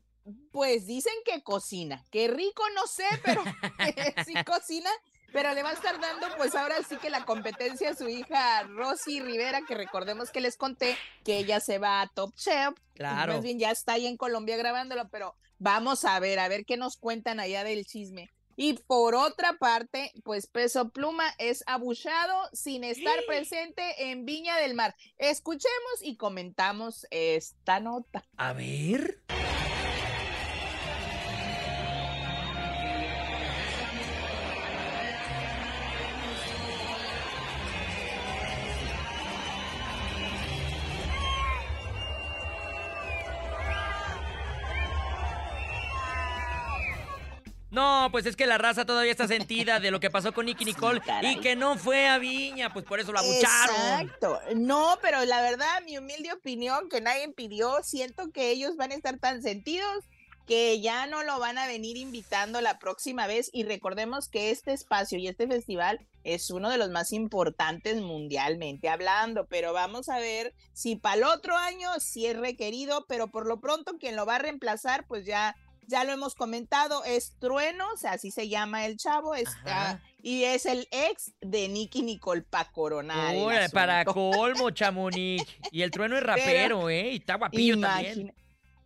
Pues 0.52 0.86
dicen 0.86 1.12
que 1.24 1.42
cocina, 1.42 2.04
que 2.10 2.28
rico 2.28 2.62
no 2.74 2.86
sé, 2.86 3.04
pero 3.24 3.42
sí 4.26 4.34
cocina, 4.46 4.90
pero 5.32 5.52
le 5.54 5.62
va 5.62 5.70
a 5.70 5.74
estar 5.74 6.00
dando 6.00 6.26
pues 6.36 6.54
ahora 6.54 6.76
sí 6.88 6.96
que 6.96 7.10
la 7.10 7.24
competencia 7.24 7.90
a 7.90 7.96
su 7.96 8.08
hija 8.08 8.62
Rosy 8.64 9.20
Rivera, 9.20 9.62
que 9.66 9.74
recordemos 9.74 10.30
que 10.30 10.40
les 10.40 10.56
conté 10.56 10.96
que 11.24 11.38
ella 11.38 11.60
se 11.60 11.78
va 11.78 12.00
a 12.00 12.08
Top 12.08 12.34
Chef. 12.34 12.74
Claro. 12.94 13.34
Más 13.34 13.42
bien 13.42 13.58
ya 13.58 13.70
está 13.70 13.94
ahí 13.94 14.06
en 14.06 14.16
Colombia 14.16 14.56
grabándolo, 14.56 15.08
pero 15.10 15.36
vamos 15.58 16.04
a 16.04 16.18
ver, 16.20 16.38
a 16.38 16.48
ver 16.48 16.64
qué 16.64 16.76
nos 16.76 16.96
cuentan 16.96 17.40
allá 17.40 17.64
del 17.64 17.84
chisme. 17.86 18.30
Y 18.60 18.72
por 18.72 19.14
otra 19.14 19.56
parte, 19.56 20.12
pues 20.24 20.48
Peso 20.48 20.88
Pluma 20.90 21.32
es 21.38 21.62
abuchado 21.68 22.48
sin 22.52 22.82
estar 22.82 23.16
presente 23.28 24.10
en 24.10 24.24
Viña 24.24 24.56
del 24.56 24.74
Mar. 24.74 24.96
Escuchemos 25.16 26.02
y 26.02 26.16
comentamos 26.16 27.06
esta 27.12 27.78
nota. 27.78 28.24
A 28.36 28.52
ver. 28.54 29.22
No, 47.78 48.08
pues 48.10 48.26
es 48.26 48.34
que 48.34 48.44
la 48.44 48.58
raza 48.58 48.84
todavía 48.84 49.12
está 49.12 49.28
sentida 49.28 49.78
de 49.78 49.92
lo 49.92 50.00
que 50.00 50.10
pasó 50.10 50.34
con 50.34 50.46
Nicky 50.46 50.64
Nicole 50.64 51.00
y 51.22 51.38
que 51.38 51.54
no 51.54 51.78
fue 51.78 52.08
a 52.08 52.18
Viña, 52.18 52.72
pues 52.72 52.84
por 52.84 52.98
eso 52.98 53.12
la 53.12 53.22
bucharon. 53.22 53.76
Exacto. 53.76 54.40
No, 54.56 54.98
pero 55.00 55.24
la 55.24 55.40
verdad, 55.42 55.80
mi 55.84 55.96
humilde 55.96 56.32
opinión, 56.32 56.88
que 56.88 57.00
nadie 57.00 57.32
pidió, 57.32 57.80
siento 57.84 58.32
que 58.32 58.50
ellos 58.50 58.74
van 58.74 58.90
a 58.90 58.96
estar 58.96 59.20
tan 59.20 59.42
sentidos 59.42 60.04
que 60.44 60.80
ya 60.80 61.06
no 61.06 61.22
lo 61.22 61.38
van 61.38 61.56
a 61.56 61.68
venir 61.68 61.96
invitando 61.96 62.60
la 62.60 62.80
próxima 62.80 63.28
vez. 63.28 63.48
Y 63.52 63.62
recordemos 63.62 64.28
que 64.28 64.50
este 64.50 64.72
espacio 64.72 65.16
y 65.16 65.28
este 65.28 65.46
festival 65.46 66.00
es 66.24 66.50
uno 66.50 66.70
de 66.70 66.78
los 66.78 66.90
más 66.90 67.12
importantes 67.12 68.02
mundialmente 68.02 68.88
hablando, 68.88 69.46
pero 69.46 69.72
vamos 69.72 70.08
a 70.08 70.18
ver 70.18 70.52
si 70.72 70.96
para 70.96 71.14
el 71.14 71.24
otro 71.24 71.56
año 71.56 71.90
sí 72.00 72.26
es 72.26 72.36
requerido, 72.36 73.04
pero 73.08 73.28
por 73.28 73.46
lo 73.46 73.60
pronto 73.60 73.98
quien 73.98 74.16
lo 74.16 74.26
va 74.26 74.36
a 74.36 74.40
reemplazar, 74.40 75.06
pues 75.06 75.24
ya 75.24 75.54
ya 75.88 76.04
lo 76.04 76.12
hemos 76.12 76.34
comentado, 76.36 77.02
es 77.04 77.32
Trueno, 77.40 77.84
o 77.92 77.96
sea, 77.96 78.12
así 78.12 78.30
se 78.30 78.48
llama 78.48 78.86
el 78.86 78.96
chavo, 78.96 79.34
está, 79.34 79.90
Ajá. 79.90 80.02
y 80.22 80.44
es 80.44 80.64
el 80.66 80.86
ex 80.92 81.32
de 81.40 81.68
Nicky 81.68 82.02
Nicole 82.02 82.42
para 82.42 82.70
coronar. 82.70 83.34
el 83.34 83.42
Órale, 83.42 83.68
para 83.70 84.04
colmo, 84.04 84.70
Chamonix. 84.70 85.42
Y 85.72 85.82
el 85.82 85.90
trueno 85.90 86.16
es 86.16 86.22
rapero, 86.22 86.88
¿eh? 86.88 87.12
Y 87.12 87.16
está 87.16 87.34
guapillo 87.36 87.80
también. 87.80 88.12
Imagina- 88.12 88.34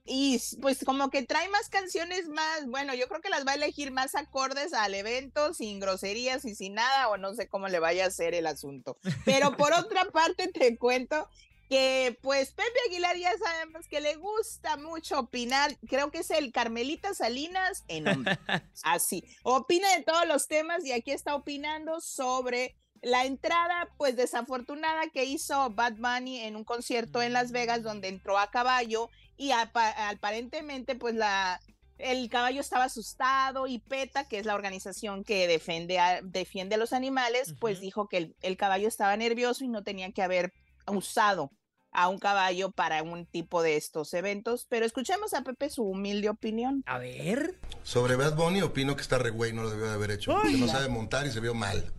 Y 0.05 0.35
s- 0.37 0.57
pues 0.61 0.83
como 0.85 1.11
que 1.11 1.23
trae 1.23 1.49
más 1.49 1.69
canciones 1.69 2.29
más, 2.29 2.67
bueno, 2.67 2.93
yo 2.95 3.07
creo 3.09 3.21
que 3.21 3.29
las 3.31 3.47
va 3.47 3.53
a 3.53 3.55
elegir 3.55 3.93
más 3.93 4.15
acordes 4.17 4.73
al 4.73 4.95
evento, 4.95 5.55
sin 5.55 5.79
groserías 5.79 6.45
y 6.45 6.55
sin 6.57 6.75
nada, 6.75 7.09
o 7.09 7.17
no 7.19 7.35
sé 7.35 7.47
cómo 7.49 7.69
le 7.69 7.79
vaya 7.79 8.05
a 8.05 8.09
hacer 8.09 8.35
el 8.35 8.47
asunto. 8.49 8.97
Pero 9.25 9.57
por 9.57 9.73
otra 9.75 10.05
parte 10.07 10.49
te 10.49 10.77
cuento 10.77 11.29
que 11.73 12.19
pues 12.21 12.53
Pepe 12.53 12.79
Aguilar 12.87 13.17
ya 13.17 13.33
sabemos 13.39 13.89
que 13.89 14.03
le 14.03 14.17
gusta 14.17 14.77
mucho 14.77 15.21
opinar, 15.21 15.75
creo 15.89 16.11
que 16.11 16.19
es 16.19 16.31
el 16.31 16.53
Carmelita 16.53 17.15
Salinas 17.15 17.83
en 17.89 18.09
hombre. 18.09 18.39
Así, 18.83 19.25
opina 19.43 19.89
de 19.97 20.03
todos 20.03 20.27
los 20.29 20.49
temas 20.49 20.85
y 20.85 20.93
aquí 20.93 21.13
está 21.13 21.35
opinando 21.35 22.03
sobre 22.03 22.77
la 23.01 23.25
entrada, 23.25 23.89
pues 23.97 24.17
desafortunada 24.17 25.09
que 25.15 25.25
hizo 25.25 25.71
Bad 25.71 25.95
Bunny 25.95 26.41
en 26.41 26.57
un 26.57 26.65
concierto 26.65 27.23
en 27.23 27.33
Las 27.33 27.53
Vegas 27.53 27.83
donde 27.83 28.09
entró 28.09 28.39
a 28.39 28.51
caballo 28.51 29.09
y 29.39 29.53
apa- 29.53 30.11
aparentemente 30.11 30.95
pues 30.95 31.15
la 31.15 31.59
el 31.97 32.29
caballo 32.29 32.61
estaba 32.61 32.85
asustado 32.85 33.67
y 33.67 33.79
PETA, 33.79 34.29
que 34.29 34.39
es 34.39 34.45
la 34.45 34.55
organización 34.57 35.25
que 35.25 35.47
defiende 35.47 35.99
a, 36.01 36.21
defiende 36.21 36.75
a 36.75 36.79
los 36.79 36.93
animales, 36.93 37.55
pues 37.61 37.81
dijo 37.81 38.09
que 38.09 38.17
el, 38.19 38.37
el 38.43 38.57
caballo 38.59 38.89
estaba 38.89 39.17
nervioso 39.17 39.65
y 39.65 39.69
no 39.69 39.85
tenía 39.85 40.11
que 40.13 40.23
haber 40.23 40.53
usado 40.87 41.51
a 41.93 42.09
un 42.09 42.19
caballo 42.19 42.71
para 42.71 43.03
un 43.03 43.27
tipo 43.27 43.63
de 43.63 43.77
estos 43.77 44.13
eventos. 44.15 44.67
Pero 44.69 44.87
escuchemos 44.87 45.35
a 45.35 45.43
Pepe 45.43 45.71
su 45.71 45.83
humilde 45.85 46.29
opinión. 46.29 46.83
A 46.87 46.99
ver. 46.99 47.55
Sobre 47.83 48.17
Bad 48.17 48.35
Bunny 48.35 48.63
opino 48.63 48.97
que 48.97 49.03
está 49.03 49.19
re 49.19 49.31
güey, 49.31 49.53
no 49.53 49.63
lo 49.63 49.71
debió 49.71 49.87
de 49.87 49.93
haber 49.93 50.11
hecho. 50.11 50.37
Ay. 50.37 50.55
Que 50.55 50.61
no 50.61 50.69
sabe 50.69 50.89
montar 50.89 51.27
y 51.27 51.31
se 51.31 51.41
vio 51.41 51.55
mal. 51.55 51.93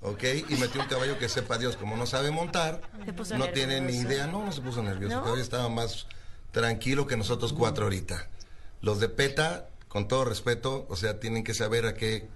¿Ok? 0.00 0.24
Y 0.48 0.54
metió 0.56 0.80
un 0.80 0.88
caballo 0.88 1.18
que 1.18 1.28
sepa 1.28 1.58
Dios, 1.58 1.76
como 1.76 1.96
no 1.96 2.06
sabe 2.06 2.30
montar, 2.30 2.80
Se 3.04 3.12
puso 3.12 3.36
no 3.36 3.48
tiene 3.50 3.80
ni 3.80 3.96
idea. 3.96 4.26
No, 4.26 4.44
no 4.44 4.52
se 4.52 4.60
puso 4.60 4.82
nervioso. 4.82 5.14
¿No? 5.14 5.20
El 5.20 5.24
caballo 5.24 5.42
estaba 5.42 5.68
más 5.68 6.06
tranquilo 6.52 7.06
que 7.06 7.16
nosotros 7.16 7.52
cuatro 7.52 7.84
ahorita. 7.84 8.28
Los 8.80 9.00
de 9.00 9.08
PETA, 9.08 9.68
con 9.88 10.08
todo 10.08 10.24
respeto, 10.24 10.86
o 10.88 10.96
sea, 10.96 11.20
tienen 11.20 11.44
que 11.44 11.54
saber 11.54 11.86
a 11.86 11.94
qué, 11.94 12.28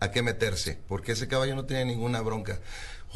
a 0.00 0.10
qué 0.10 0.22
meterse, 0.22 0.78
porque 0.86 1.12
ese 1.12 1.28
caballo 1.28 1.56
no 1.56 1.64
tiene 1.64 1.84
ninguna 1.84 2.20
bronca. 2.20 2.60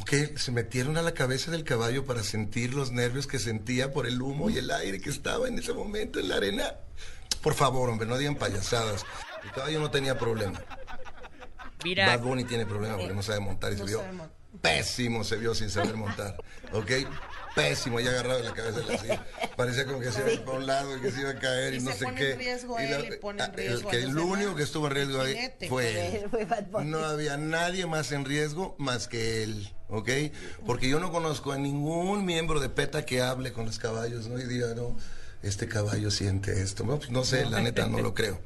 Ok, 0.01 0.13
se 0.37 0.53
metieron 0.53 0.97
a 0.97 1.03
la 1.03 1.13
cabeza 1.13 1.51
del 1.51 1.65
caballo 1.65 2.05
para 2.05 2.23
sentir 2.23 2.73
los 2.73 2.93
nervios 2.93 3.27
que 3.27 3.39
sentía 3.39 3.93
por 3.93 4.07
el 4.07 4.23
humo 4.23 4.49
y 4.49 4.57
el 4.57 4.71
aire 4.71 5.01
que 5.01 5.11
estaba 5.11 5.49
en 5.49 5.59
ese 5.59 5.73
momento 5.73 6.21
en 6.21 6.29
la 6.29 6.37
arena. 6.37 6.75
Por 7.43 7.55
favor, 7.55 7.91
hombre, 7.91 8.07
no 8.07 8.17
digan 8.17 8.37
payasadas. 8.37 9.05
El 9.43 9.51
caballo 9.51 9.81
no 9.81 9.91
tenía 9.91 10.17
problema. 10.17 10.63
Mira. 11.85 12.07
Bad 12.07 12.21
Bunny 12.21 12.45
tiene 12.45 12.67
problema 12.67 12.97
porque 12.97 13.15
no 13.15 13.23
sabe 13.23 13.41
montar 13.41 13.73
y 13.73 13.77
se 13.77 13.85
vio 13.85 14.03
pésimo, 14.61 15.25
se 15.25 15.37
vio 15.37 15.55
sin 15.55 15.71
saber 15.71 15.97
montar. 15.97 16.37
¿Ok? 16.73 16.91
Pésimo, 17.59 18.01
ya 18.01 18.11
agarrado 18.11 18.39
de 18.39 18.45
la 18.45 18.55
cabeza 18.55 18.81
de 18.81 18.87
la 18.87 18.99
silla. 18.99 19.27
Parecía 19.57 19.87
como 19.87 20.01
que 20.01 20.13
se 20.13 20.21
iba 20.33 20.45
para 20.45 20.59
un 20.59 20.67
lado 20.67 20.97
y 20.97 21.01
que 21.01 21.11
se 21.11 21.21
iba 21.21 21.31
a 21.31 21.39
caer 21.39 21.75
y, 21.75 21.77
Y 21.79 21.81
no 21.81 21.91
se 21.93 21.99
sé 21.99 22.05
pone 22.05 22.17
qué. 22.21 22.33
en 22.33 22.39
riesgo 22.39 22.81
Y 22.81 22.85
él 22.85 23.09
y 23.13 23.17
pone 23.19 23.43
en 23.45 23.51
el 23.51 23.57
riesgo 23.57 23.91
que 23.91 24.07
único 24.07 24.55
que 24.55 24.63
estuvo 24.63 24.87
en 24.87 24.93
riesgo 24.95 25.21
ahí 25.21 25.53
fue 25.69 26.17
él. 26.17 26.31
No 26.85 26.99
había 27.05 27.37
nadie 27.37 27.87
más 27.87 28.13
en 28.13 28.25
riesgo 28.25 28.75
más 28.79 29.09
que 29.09 29.43
él, 29.43 29.71
¿ok? 29.89 30.09
Porque 30.67 30.89
yo 30.89 31.01
no 31.01 31.11
conozco 31.11 31.53
a 31.53 31.59
ningún 31.59 32.25
miembro 32.25 32.61
de 32.61 32.69
PETA 32.69 33.05
que 33.05 33.21
hable 33.21 33.53
con 33.53 33.67
los 33.67 33.79
caballos, 33.79 34.29
¿no? 34.29 34.39
Y 34.39 34.45
diga, 34.45 34.75
no, 34.75 34.97
este 35.43 35.69
caballo 35.69 36.11
siente 36.11 36.61
esto. 36.63 36.85
No, 36.85 36.99
pues 36.99 37.11
no 37.11 37.25
sé, 37.25 37.45
la 37.47 37.61
neta 37.61 37.87
no 37.87 37.99
lo 38.01 38.15
creo. 38.15 38.41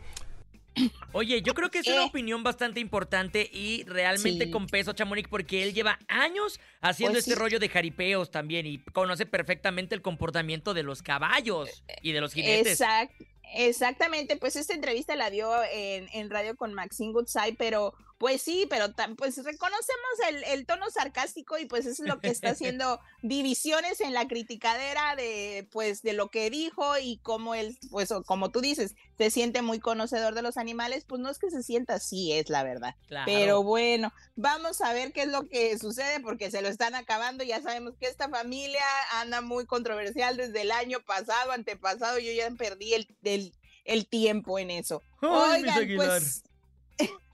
Oye, 1.12 1.42
yo 1.42 1.52
creo 1.54 1.70
que 1.70 1.80
es 1.80 1.87
Eh. 1.87 1.92
una 1.92 2.04
opinión 2.06 2.42
bastante 2.42 2.80
importante 2.80 3.48
y 3.52 3.85
realmente 3.85 4.46
Sí. 4.46 4.50
con 4.50 4.66
peso, 4.66 4.92
Chamonix, 4.94 5.28
porque 5.28 5.62
él 5.62 5.74
lleva 5.74 5.98
años 6.08 6.61
haciendo 6.80 7.14
Pues 7.14 7.24
este 7.26 7.35
sí. 7.35 7.38
rollo 7.40 7.58
de 7.58 7.68
jaripeos 7.68 8.30
también 8.30 8.66
y 8.66 8.78
conoce 8.78 9.26
perfectamente 9.26 9.94
el 9.94 10.02
comportamiento 10.02 10.72
de 10.74 10.82
los 10.82 11.02
caballos 11.02 11.82
y 12.00 12.12
de 12.12 12.20
los 12.20 12.32
jinetes. 12.32 12.80
Exact- 12.80 13.11
exactamente, 13.54 14.37
pues 14.37 14.56
esta 14.56 14.72
entrevista 14.74 15.14
la 15.16 15.30
dio 15.30 15.52
en, 15.72 16.08
en 16.12 16.30
radio 16.30 16.56
con 16.56 16.72
Maxine 16.72 17.12
Goodside, 17.12 17.54
pero 17.58 17.94
pues 18.22 18.40
sí, 18.40 18.68
pero 18.70 18.87
pues 19.16 19.37
reconocemos 19.38 20.12
el, 20.28 20.44
el 20.44 20.64
tono 20.64 20.88
sarcástico 20.90 21.58
y 21.58 21.66
pues 21.66 21.87
eso 21.87 22.04
es 22.04 22.08
lo 22.08 22.20
que 22.20 22.28
está 22.28 22.50
haciendo 22.50 23.00
divisiones 23.20 24.00
en 24.00 24.14
la 24.14 24.28
criticadera 24.28 25.16
de 25.16 25.66
pues 25.72 26.02
de 26.02 26.12
lo 26.12 26.30
que 26.30 26.48
dijo 26.48 26.96
y 26.98 27.16
como 27.16 27.56
él, 27.56 27.76
pues 27.90 28.11
como 28.24 28.52
tú 28.52 28.61
dices, 28.61 28.94
se 29.18 29.30
siente 29.32 29.61
muy 29.61 29.80
conocedor 29.80 30.37
de 30.37 30.42
los 30.42 30.56
animales, 30.56 31.04
pues 31.04 31.20
no 31.20 31.30
es 31.30 31.40
que 31.40 31.50
se 31.50 31.64
sienta 31.64 31.94
así, 31.94 32.32
es 32.32 32.48
la 32.48 32.62
verdad. 32.62 32.94
Claro. 33.08 33.24
Pero 33.26 33.64
bueno, 33.64 34.12
vamos 34.37 34.82
a 34.82 34.92
ver 34.92 35.12
qué 35.12 35.22
es 35.22 35.28
lo 35.28 35.48
que 35.48 35.76
sucede 35.76 36.20
porque 36.20 36.52
se 36.52 36.62
lo 36.62 36.68
están 36.68 36.94
acabando. 36.94 37.42
Ya 37.42 37.61
sabemos 37.61 37.94
que 37.98 38.06
esta 38.06 38.28
familia 38.28 38.85
anda 39.14 39.40
muy 39.40 39.66
controversial 39.66 40.37
desde 40.37 40.61
el 40.61 40.70
año 40.70 41.00
pasado, 41.04 41.50
antepasado. 41.50 42.20
Yo 42.20 42.30
ya 42.30 42.48
perdí 42.52 42.94
el, 42.94 43.16
el, 43.24 43.52
el 43.85 44.06
tiempo 44.06 44.61
en 44.61 44.70
eso. 44.70 45.02
Ay, 45.20 45.64
Oigan, 45.64 45.96
pues 45.96 46.44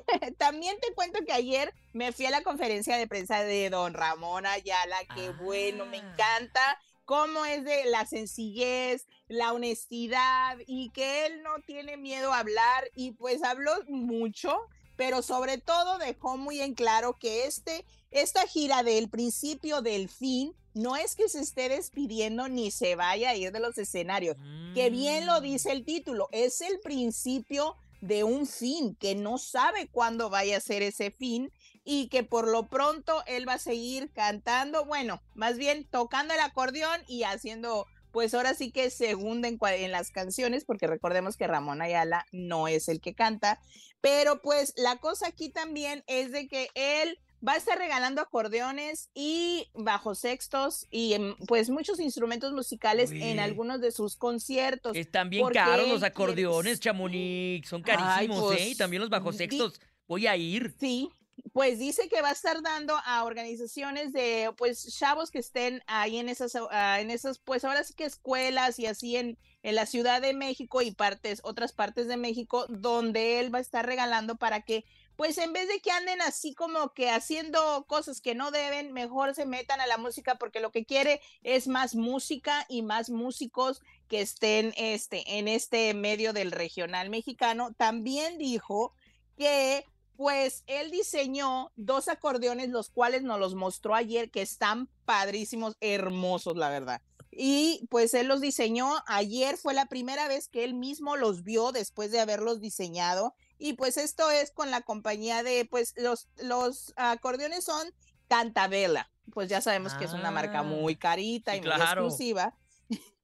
también 0.38 0.78
te 0.80 0.92
cuento 0.94 1.24
que 1.24 1.32
ayer 1.32 1.72
me 1.92 2.12
fui 2.12 2.26
a 2.26 2.30
la 2.30 2.42
conferencia 2.42 2.96
de 2.96 3.06
prensa 3.06 3.42
de 3.44 3.70
don 3.70 3.94
Ramón 3.94 4.46
Ayala, 4.46 4.96
que 5.14 5.30
bueno, 5.30 5.86
me 5.86 5.98
encanta 5.98 6.78
cómo 7.04 7.44
es 7.46 7.64
de 7.64 7.86
la 7.86 8.06
sencillez, 8.06 9.06
la 9.28 9.52
honestidad 9.52 10.58
y 10.66 10.90
que 10.90 11.26
él 11.26 11.42
no 11.42 11.60
tiene 11.66 11.96
miedo 11.96 12.32
a 12.32 12.40
hablar 12.40 12.90
y 12.94 13.12
pues 13.12 13.42
habló 13.42 13.72
mucho, 13.88 14.54
pero 14.96 15.22
sobre 15.22 15.58
todo 15.58 15.98
dejó 15.98 16.36
muy 16.36 16.60
en 16.60 16.74
claro 16.74 17.18
que 17.18 17.46
este, 17.46 17.84
esta 18.10 18.46
gira 18.46 18.82
del 18.82 19.08
principio 19.08 19.80
del 19.80 20.08
fin 20.08 20.54
no 20.74 20.96
es 20.96 21.16
que 21.16 21.28
se 21.28 21.40
esté 21.40 21.68
despidiendo 21.68 22.48
ni 22.48 22.70
se 22.70 22.94
vaya 22.94 23.30
a 23.30 23.34
ir 23.34 23.52
de 23.52 23.60
los 23.60 23.78
escenarios, 23.78 24.36
que 24.74 24.90
bien 24.90 25.26
lo 25.26 25.40
dice 25.40 25.72
el 25.72 25.84
título, 25.84 26.28
es 26.30 26.60
el 26.60 26.78
principio 26.80 27.76
de 28.00 28.24
un 28.24 28.46
fin, 28.46 28.96
que 28.96 29.14
no 29.14 29.38
sabe 29.38 29.88
cuándo 29.88 30.30
vaya 30.30 30.56
a 30.56 30.60
ser 30.60 30.82
ese 30.82 31.10
fin 31.10 31.52
y 31.84 32.08
que 32.08 32.22
por 32.22 32.46
lo 32.48 32.68
pronto 32.68 33.22
él 33.26 33.48
va 33.48 33.54
a 33.54 33.58
seguir 33.58 34.12
cantando, 34.12 34.84
bueno, 34.84 35.22
más 35.34 35.56
bien 35.56 35.86
tocando 35.90 36.34
el 36.34 36.40
acordeón 36.40 37.00
y 37.06 37.22
haciendo, 37.22 37.86
pues 38.12 38.34
ahora 38.34 38.54
sí 38.54 38.70
que 38.70 38.90
segunda 38.90 39.48
en, 39.48 39.58
en 39.60 39.92
las 39.92 40.10
canciones, 40.10 40.64
porque 40.64 40.86
recordemos 40.86 41.36
que 41.36 41.46
Ramón 41.46 41.82
Ayala 41.82 42.26
no 42.30 42.68
es 42.68 42.88
el 42.88 43.00
que 43.00 43.14
canta, 43.14 43.60
pero 44.00 44.42
pues 44.42 44.74
la 44.76 44.96
cosa 44.96 45.28
aquí 45.28 45.48
también 45.48 46.04
es 46.06 46.30
de 46.30 46.46
que 46.46 46.68
él 46.74 47.18
va 47.46 47.52
a 47.52 47.56
estar 47.56 47.78
regalando 47.78 48.20
acordeones 48.20 49.10
y 49.14 49.68
bajos 49.74 50.18
sextos 50.20 50.86
y 50.90 51.14
em, 51.14 51.36
pues 51.46 51.70
muchos 51.70 52.00
instrumentos 52.00 52.52
musicales 52.52 53.10
en 53.12 53.38
algunos 53.38 53.80
de 53.80 53.92
sus 53.92 54.16
conciertos. 54.16 54.96
Están 54.96 55.30
bien 55.30 55.48
caros 55.48 55.88
los 55.88 56.02
acordeones, 56.02 56.80
Chamonix. 56.80 57.68
Son 57.68 57.82
Ay, 57.86 57.96
carísimos, 57.96 58.40
pues, 58.44 58.60
¿eh? 58.60 58.68
Y 58.70 58.74
también 58.76 59.00
los 59.00 59.10
bajos 59.10 59.34
di- 59.34 59.38
sextos. 59.38 59.80
Voy 60.06 60.26
a 60.26 60.36
ir. 60.36 60.74
Sí, 60.80 61.10
pues 61.52 61.78
dice 61.78 62.08
que 62.08 62.20
va 62.22 62.30
a 62.30 62.32
estar 62.32 62.62
dando 62.62 62.96
a 63.04 63.24
organizaciones 63.24 64.12
de 64.12 64.52
pues 64.56 64.96
chavos 64.96 65.30
que 65.30 65.38
estén 65.38 65.82
ahí 65.86 66.18
en 66.18 66.28
esas 66.28 66.56
ah, 66.70 67.00
en 67.00 67.10
esas 67.10 67.38
pues 67.38 67.64
ahora 67.64 67.84
sí 67.84 67.94
que 67.94 68.04
escuelas 68.04 68.78
y 68.78 68.86
así 68.86 69.16
en 69.16 69.38
en 69.62 69.74
la 69.74 69.86
Ciudad 69.86 70.20
de 70.20 70.34
México 70.34 70.82
y 70.82 70.90
partes 70.92 71.40
otras 71.44 71.72
partes 71.72 72.08
de 72.08 72.16
México 72.16 72.66
donde 72.68 73.38
él 73.40 73.52
va 73.54 73.58
a 73.58 73.62
estar 73.62 73.86
regalando 73.86 74.36
para 74.36 74.62
que 74.62 74.84
pues 75.18 75.36
en 75.38 75.52
vez 75.52 75.66
de 75.66 75.80
que 75.80 75.90
anden 75.90 76.22
así 76.22 76.54
como 76.54 76.94
que 76.94 77.10
haciendo 77.10 77.84
cosas 77.88 78.20
que 78.20 78.36
no 78.36 78.52
deben, 78.52 78.92
mejor 78.92 79.34
se 79.34 79.46
metan 79.46 79.80
a 79.80 79.88
la 79.88 79.98
música 79.98 80.36
porque 80.36 80.60
lo 80.60 80.70
que 80.70 80.84
quiere 80.84 81.20
es 81.42 81.66
más 81.66 81.96
música 81.96 82.64
y 82.68 82.82
más 82.82 83.10
músicos 83.10 83.82
que 84.06 84.20
estén 84.20 84.72
este 84.76 85.38
en 85.38 85.48
este 85.48 85.92
medio 85.92 86.32
del 86.32 86.52
regional 86.52 87.10
mexicano. 87.10 87.74
También 87.76 88.38
dijo 88.38 88.94
que 89.36 89.84
pues 90.14 90.62
él 90.68 90.92
diseñó 90.92 91.72
dos 91.74 92.06
acordeones, 92.06 92.68
los 92.68 92.88
cuales 92.88 93.24
nos 93.24 93.40
los 93.40 93.56
mostró 93.56 93.96
ayer, 93.96 94.30
que 94.30 94.42
están 94.42 94.88
padrísimos, 95.04 95.76
hermosos, 95.80 96.56
la 96.56 96.70
verdad. 96.70 97.02
y 97.32 97.88
pues 97.90 98.14
él 98.14 98.28
los 98.28 98.40
diseñó. 98.40 98.94
Ayer 99.08 99.56
fue 99.56 99.74
la 99.74 99.86
primera 99.86 100.28
vez 100.28 100.46
que 100.46 100.62
él 100.62 100.74
mismo 100.74 101.16
los 101.16 101.42
vio 101.42 101.72
después 101.72 102.12
de 102.12 102.20
haberlos 102.20 102.60
diseñado. 102.60 103.34
Y 103.58 103.74
pues 103.74 103.96
esto 103.96 104.30
es 104.30 104.50
con 104.50 104.70
la 104.70 104.82
compañía 104.82 105.42
de, 105.42 105.64
pues 105.64 105.94
los, 105.96 106.28
los 106.36 106.92
acordeones 106.96 107.64
son 107.64 107.92
Cantabella. 108.28 109.10
Pues 109.32 109.48
ya 109.48 109.60
sabemos 109.60 109.94
que 109.94 110.04
es 110.04 110.12
una 110.12 110.30
marca 110.30 110.60
Ah, 110.60 110.62
muy 110.62 110.96
carita 110.96 111.56
y 111.56 111.60
muy 111.60 111.70
exclusiva. 111.70 112.56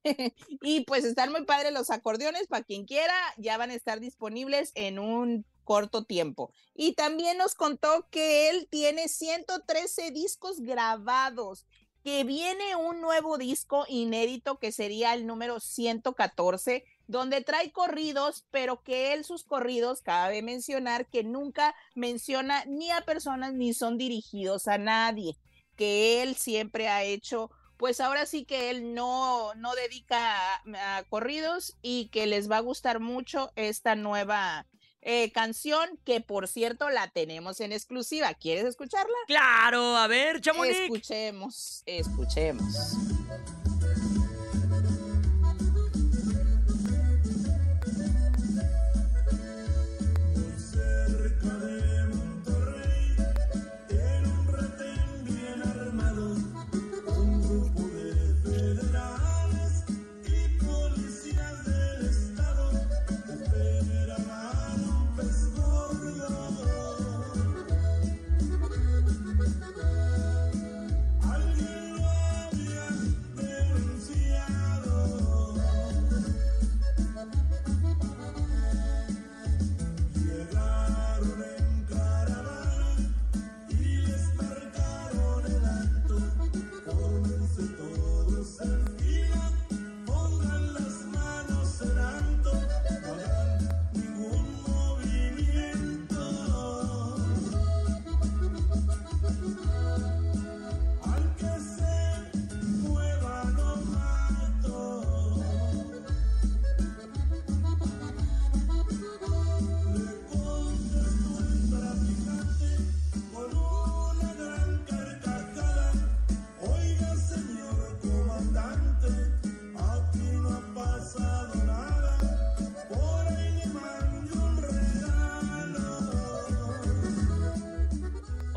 y 0.63 0.81
pues 0.83 1.05
están 1.05 1.33
muy 1.33 1.45
padres 1.45 1.73
los 1.73 1.91
acordeones, 1.91 2.47
para 2.47 2.65
quien 2.65 2.85
quiera, 2.85 3.15
ya 3.39 3.57
van 3.57 3.71
a 3.71 3.75
estar 3.75 4.01
disponibles 4.01 4.73
en 4.75 4.99
un 4.99 5.47
corto 5.65 6.05
tiempo. 6.05 6.53
Y 6.75 6.93
también 6.93 7.39
nos 7.39 7.55
contó 7.55 8.09
que 8.11 8.51
él 8.51 8.69
tiene 8.71 9.09
113 9.09 10.11
discos 10.11 10.61
grabados, 10.61 11.67
que 12.03 12.25
viene 12.25 12.77
un 12.77 13.01
nuevo 13.01 13.39
disco 13.39 13.87
inédito 13.89 14.59
que 14.59 14.73
sería 14.73 15.15
el 15.15 15.27
número 15.27 15.59
114, 15.59 16.85
donde 17.07 17.43
trae 17.43 17.73
corridos, 17.73 18.45
pero 18.51 18.83
que 18.83 19.13
él 19.13 19.25
sus 19.25 19.45
corridos, 19.45 20.03
cabe 20.03 20.43
mencionar 20.43 21.07
que 21.07 21.25
nunca 21.25 21.75
menciona 21.95 22.65
ni 22.67 22.91
a 22.91 23.03
personas 23.03 23.55
ni 23.55 23.75
son 23.75 23.99
dirigidos 23.99 24.69
a 24.69 24.79
nadie, 24.79 25.37
que 25.77 26.23
él 26.23 26.37
siempre 26.37 26.89
ha 26.89 27.05
hecho 27.05 27.51
pues 27.77 28.01
ahora 28.01 28.25
sí 28.25 28.45
que 28.45 28.71
él 28.71 28.95
no, 28.95 29.53
no 29.57 29.75
dedica 29.75 30.55
a, 30.55 30.97
a 30.97 31.03
corridos 31.05 31.77
y 31.83 32.09
que 32.09 32.27
les 32.27 32.49
va 32.49 32.59
a 32.59 32.61
gustar 32.61 33.01
mucho 33.01 33.51
esta 33.57 33.97
nueva 33.97 34.67
eh, 35.07 35.31
canción 35.33 36.01
que 36.05 36.23
por 36.23 36.49
cierto 36.49 36.89
la 36.89 37.09
tenemos 37.09 37.61
en 37.61 37.73
exclusiva. 37.73 38.33
¿Quieres 38.33 38.65
escucharla? 38.65 39.15
Claro, 39.27 39.97
a 39.97 40.07
ver, 40.07 40.41
Chamonix. 40.41 40.79
Escuchemos, 40.79 41.83
escuchemos. 41.85 42.97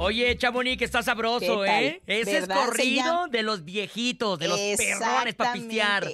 Oye, 0.07 0.37
Chamonix, 0.37 0.77
que 0.79 0.85
está 0.85 1.03
sabroso. 1.03 1.65
¿eh? 1.65 2.01
Ese 2.07 2.37
es 2.37 2.47
corrido 2.47 3.03
llama- 3.05 3.27
de 3.27 3.43
los 3.43 3.63
viejitos, 3.65 4.39
de 4.39 4.47
los 4.47 4.59
perrones 4.77 5.35
para 5.35 5.53
pistear. 5.53 6.07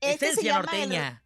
Este 0.00 0.26
se 0.26 0.32
Esencia 0.32 0.42
llama 0.42 0.60
el- 0.60 0.66
norteña. 0.80 1.18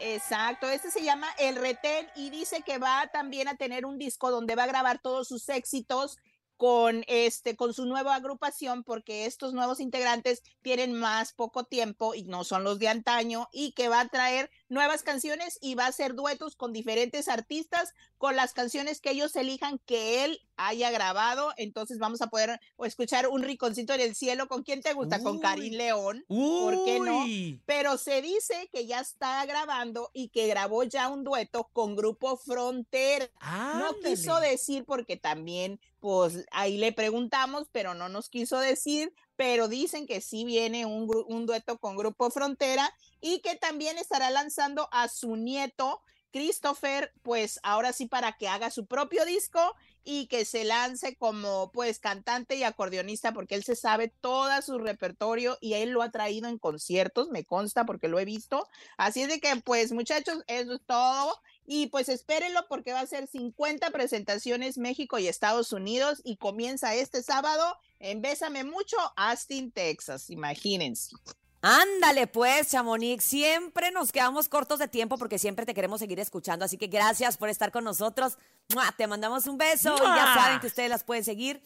Exacto, 0.00 0.70
este 0.70 0.90
se 0.92 1.02
llama 1.02 1.26
El 1.38 1.56
Retén 1.56 2.06
y 2.14 2.30
dice 2.30 2.62
que 2.64 2.78
va 2.78 3.08
también 3.12 3.48
a 3.48 3.56
tener 3.56 3.84
un 3.84 3.98
disco 3.98 4.30
donde 4.30 4.54
va 4.54 4.62
a 4.64 4.66
grabar 4.68 5.00
todos 5.00 5.26
sus 5.26 5.48
éxitos 5.48 6.18
con 6.56 7.04
este 7.08 7.56
con 7.56 7.74
su 7.74 7.84
nueva 7.84 8.14
agrupación 8.14 8.84
porque 8.84 9.26
estos 9.26 9.54
nuevos 9.54 9.80
integrantes 9.80 10.42
tienen 10.62 10.92
más 10.92 11.32
poco 11.32 11.64
tiempo 11.64 12.14
y 12.14 12.22
no 12.24 12.44
son 12.44 12.62
los 12.62 12.78
de 12.78 12.86
antaño 12.88 13.48
y 13.52 13.72
que 13.72 13.88
va 13.88 14.00
a 14.00 14.08
traer 14.08 14.50
nuevas 14.68 15.02
canciones 15.02 15.58
y 15.60 15.74
va 15.74 15.84
a 15.84 15.88
hacer 15.88 16.14
duetos 16.14 16.56
con 16.56 16.72
diferentes 16.72 17.28
artistas 17.28 17.94
con 18.18 18.36
las 18.36 18.52
canciones 18.52 19.00
que 19.00 19.10
ellos 19.10 19.36
elijan 19.36 19.78
que 19.86 20.24
él 20.24 20.40
haya 20.56 20.90
grabado, 20.90 21.52
entonces 21.56 21.98
vamos 21.98 22.20
a 22.20 22.26
poder 22.26 22.60
escuchar 22.84 23.28
un 23.28 23.42
riconcito 23.42 23.94
en 23.94 24.00
el 24.00 24.14
cielo. 24.16 24.48
Con 24.48 24.64
quién 24.64 24.82
te 24.82 24.92
gusta 24.92 25.22
con 25.22 25.38
Karim 25.38 25.74
León, 25.74 26.24
¿por 26.28 26.84
qué 26.84 26.98
no? 26.98 27.24
Pero 27.64 27.96
se 27.96 28.20
dice 28.22 28.68
que 28.72 28.86
ya 28.86 29.00
está 29.00 29.46
grabando 29.46 30.10
y 30.12 30.28
que 30.28 30.48
grabó 30.48 30.82
ya 30.82 31.08
un 31.08 31.22
dueto 31.22 31.70
con 31.72 31.94
Grupo 31.94 32.36
Frontera. 32.36 33.28
No 33.74 33.94
quiso 34.04 34.40
decir 34.40 34.84
porque 34.84 35.16
también, 35.16 35.80
pues 36.00 36.44
ahí 36.50 36.76
le 36.76 36.92
preguntamos, 36.92 37.68
pero 37.70 37.94
no 37.94 38.08
nos 38.08 38.28
quiso 38.28 38.58
decir, 38.58 39.14
pero 39.38 39.68
dicen 39.68 40.08
que 40.08 40.20
sí 40.20 40.44
viene 40.44 40.84
un, 40.84 41.46
dueto 41.46 41.78
con 41.78 41.96
Grupo 41.96 42.28
Frontera 42.28 42.92
y 43.20 43.38
que 43.38 43.54
también 43.54 43.96
estará 43.96 44.30
lanzando 44.30 44.88
a 44.90 45.06
su 45.06 45.36
nieto. 45.36 46.02
Christopher, 46.32 47.14
pues 47.22 47.60
ahora 47.62 47.92
sí 47.92 48.06
para 48.06 48.32
que 48.32 48.48
haga 48.48 48.70
su 48.70 48.86
propio 48.86 49.24
disco 49.24 49.76
y 50.04 50.26
que 50.26 50.44
se 50.44 50.64
lance 50.64 51.14
como 51.14 51.70
pues 51.70 52.00
cantante 52.00 52.56
y 52.56 52.64
acordeonista 52.64 53.32
porque 53.32 53.54
él 53.54 53.62
se 53.62 53.76
sabe 53.76 54.08
todo 54.08 54.60
su 54.60 54.78
repertorio 54.78 55.56
y 55.60 55.74
él 55.74 55.90
lo 55.90 56.02
ha 56.02 56.10
traído 56.10 56.48
en 56.48 56.58
conciertos, 56.58 57.28
me 57.30 57.44
consta 57.44 57.86
porque 57.86 58.08
lo 58.08 58.18
he 58.18 58.24
visto. 58.24 58.68
Así 58.96 59.22
es 59.22 59.28
de 59.28 59.38
que 59.40 59.54
pues 59.64 59.92
muchachos, 59.92 60.42
eso 60.48 60.74
es 60.74 60.80
todo 60.84 61.40
y 61.70 61.88
pues 61.88 62.08
espérenlo 62.08 62.66
porque 62.66 62.94
va 62.94 63.00
a 63.00 63.06
ser 63.06 63.26
50 63.26 63.90
presentaciones 63.90 64.78
México 64.78 65.18
y 65.18 65.28
Estados 65.28 65.70
Unidos 65.74 66.22
y 66.24 66.38
comienza 66.38 66.94
este 66.94 67.22
sábado 67.22 67.76
en 68.00 68.22
Bésame 68.22 68.64
Mucho, 68.64 68.96
Austin, 69.16 69.70
Texas, 69.70 70.30
imagínense. 70.30 71.14
Ándale 71.60 72.28
pues, 72.28 72.70
Chamonix, 72.70 73.24
siempre 73.24 73.90
nos 73.90 74.12
quedamos 74.12 74.48
cortos 74.48 74.78
de 74.78 74.86
tiempo 74.86 75.18
porque 75.18 75.40
siempre 75.40 75.66
te 75.66 75.74
queremos 75.74 75.98
seguir 75.98 76.20
escuchando, 76.20 76.64
así 76.64 76.76
que 76.76 76.86
gracias 76.86 77.36
por 77.36 77.48
estar 77.48 77.72
con 77.72 77.82
nosotros. 77.82 78.38
¡Mua! 78.72 78.92
Te 78.96 79.08
mandamos 79.08 79.46
un 79.48 79.58
beso 79.58 79.96
y 79.96 80.00
ya 80.00 80.34
saben 80.34 80.60
que 80.60 80.68
ustedes 80.68 80.88
las 80.88 81.02
pueden 81.02 81.24
seguir 81.24 81.60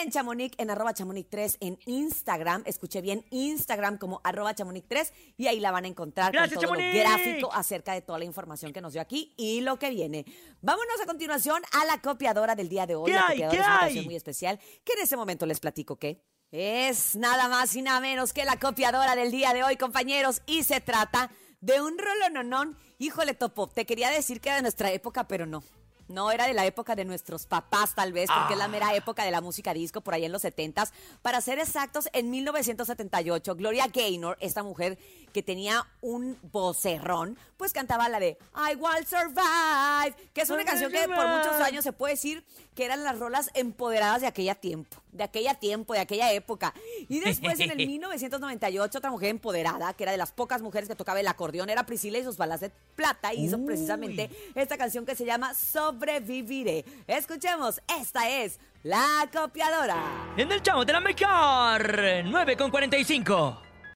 en 0.00 0.10
Chamonix, 0.10 0.54
en 0.56 0.70
arroba 0.70 0.94
Chamonix3 0.94 1.58
en 1.60 1.78
Instagram. 1.84 2.62
Escuché 2.64 3.02
bien 3.02 3.22
Instagram 3.30 3.98
como 3.98 4.22
arroba 4.24 4.54
Chamonix3 4.54 5.12
y 5.36 5.46
ahí 5.48 5.60
la 5.60 5.72
van 5.72 5.84
a 5.84 5.88
encontrar 5.88 6.32
Gracias, 6.32 6.54
con 6.54 6.64
todo 6.64 6.80
lo 6.80 6.98
gráfico 6.98 7.52
acerca 7.52 7.92
de 7.92 8.00
toda 8.00 8.18
la 8.18 8.24
información 8.24 8.72
que 8.72 8.80
nos 8.80 8.94
dio 8.94 9.02
aquí 9.02 9.34
y 9.36 9.60
lo 9.60 9.78
que 9.78 9.90
viene. 9.90 10.24
Vámonos 10.62 11.00
a 11.02 11.06
continuación 11.06 11.62
a 11.72 11.84
la 11.84 12.00
copiadora 12.00 12.54
del 12.54 12.70
día 12.70 12.86
de 12.86 12.94
hoy. 12.94 13.10
¿Qué 13.10 13.16
la 13.16 13.26
copiadora 13.26 13.50
¿Qué 13.50 13.56
es 13.56 13.66
una 13.66 13.76
hay? 13.76 13.84
canción 13.86 14.04
muy 14.06 14.16
especial 14.16 14.58
que 14.84 14.94
en 14.94 15.00
ese 15.00 15.16
momento 15.16 15.44
les 15.44 15.60
platico 15.60 15.96
que 15.96 16.22
es 16.56 17.16
nada 17.16 17.48
más 17.48 17.74
y 17.74 17.82
nada 17.82 17.98
menos 17.98 18.32
que 18.32 18.44
la 18.44 18.60
copiadora 18.60 19.16
del 19.16 19.32
día 19.32 19.52
de 19.52 19.64
hoy, 19.64 19.76
compañeros, 19.76 20.40
y 20.46 20.62
se 20.62 20.80
trata 20.80 21.28
de 21.60 21.82
un 21.82 21.98
rolononón. 21.98 22.78
Híjole, 23.00 23.34
Topo, 23.34 23.66
te 23.66 23.84
quería 23.84 24.08
decir 24.08 24.40
que 24.40 24.50
era 24.50 24.56
de 24.56 24.62
nuestra 24.62 24.92
época, 24.92 25.26
pero 25.26 25.46
no. 25.46 25.64
No, 26.06 26.30
era 26.30 26.46
de 26.46 26.54
la 26.54 26.64
época 26.64 26.94
de 26.94 27.04
nuestros 27.04 27.46
papás, 27.46 27.96
tal 27.96 28.12
vez, 28.12 28.30
porque 28.32 28.52
es 28.52 28.58
la 28.58 28.68
mera 28.68 28.94
época 28.94 29.24
de 29.24 29.32
la 29.32 29.40
música 29.40 29.74
disco, 29.74 30.00
por 30.00 30.14
ahí 30.14 30.26
en 30.26 30.30
los 30.30 30.44
70s. 30.44 30.92
Para 31.22 31.40
ser 31.40 31.58
exactos, 31.58 32.08
en 32.12 32.30
1978, 32.30 33.56
Gloria 33.56 33.88
Gaynor, 33.92 34.36
esta 34.38 34.62
mujer 34.62 34.96
que 35.34 35.42
tenía 35.42 35.84
un 36.00 36.38
vocerrón, 36.52 37.36
pues 37.56 37.72
cantaba 37.72 38.08
la 38.08 38.20
de 38.20 38.38
I 38.54 38.76
Will 38.76 39.04
Survive, 39.04 40.14
que 40.32 40.42
es 40.42 40.48
una 40.48 40.64
canción 40.64 40.92
que 40.92 41.08
por 41.08 41.26
muchos 41.26 41.54
años 41.60 41.82
se 41.82 41.92
puede 41.92 42.14
decir 42.14 42.44
que 42.76 42.84
eran 42.84 43.02
las 43.02 43.18
rolas 43.18 43.50
empoderadas 43.54 44.20
de 44.20 44.28
aquella 44.28 44.54
tiempo, 44.54 44.96
de 45.10 45.24
aquella 45.24 45.54
tiempo, 45.54 45.92
de 45.92 45.98
aquella 45.98 46.32
época. 46.32 46.72
Y 47.08 47.18
después 47.18 47.58
en 47.58 47.72
el 47.72 47.76
1998 47.86 48.96
otra 48.96 49.10
mujer 49.10 49.30
empoderada, 49.30 49.92
que 49.94 50.04
era 50.04 50.12
de 50.12 50.18
las 50.18 50.30
pocas 50.30 50.62
mujeres 50.62 50.88
que 50.88 50.94
tocaba 50.94 51.18
el 51.18 51.26
acordeón, 51.26 51.68
era 51.68 51.84
Priscila 51.84 52.18
y 52.18 52.24
sus 52.24 52.36
balas 52.36 52.60
de 52.60 52.70
plata, 52.94 53.34
y 53.34 53.44
hizo 53.46 53.56
Uy. 53.56 53.66
precisamente 53.66 54.30
esta 54.54 54.78
canción 54.78 55.04
que 55.04 55.16
se 55.16 55.24
llama 55.24 55.52
Sobreviviré. 55.54 56.84
Escuchemos, 57.08 57.82
esta 58.00 58.30
es 58.30 58.60
La 58.84 59.28
Copiadora. 59.32 60.00
En 60.36 60.52
el 60.52 60.62
chavo 60.62 60.84
de 60.84 60.92
la 60.92 61.00
mejor 61.00 62.24
9 62.24 62.56
con 62.56 62.70
45. 62.70 63.63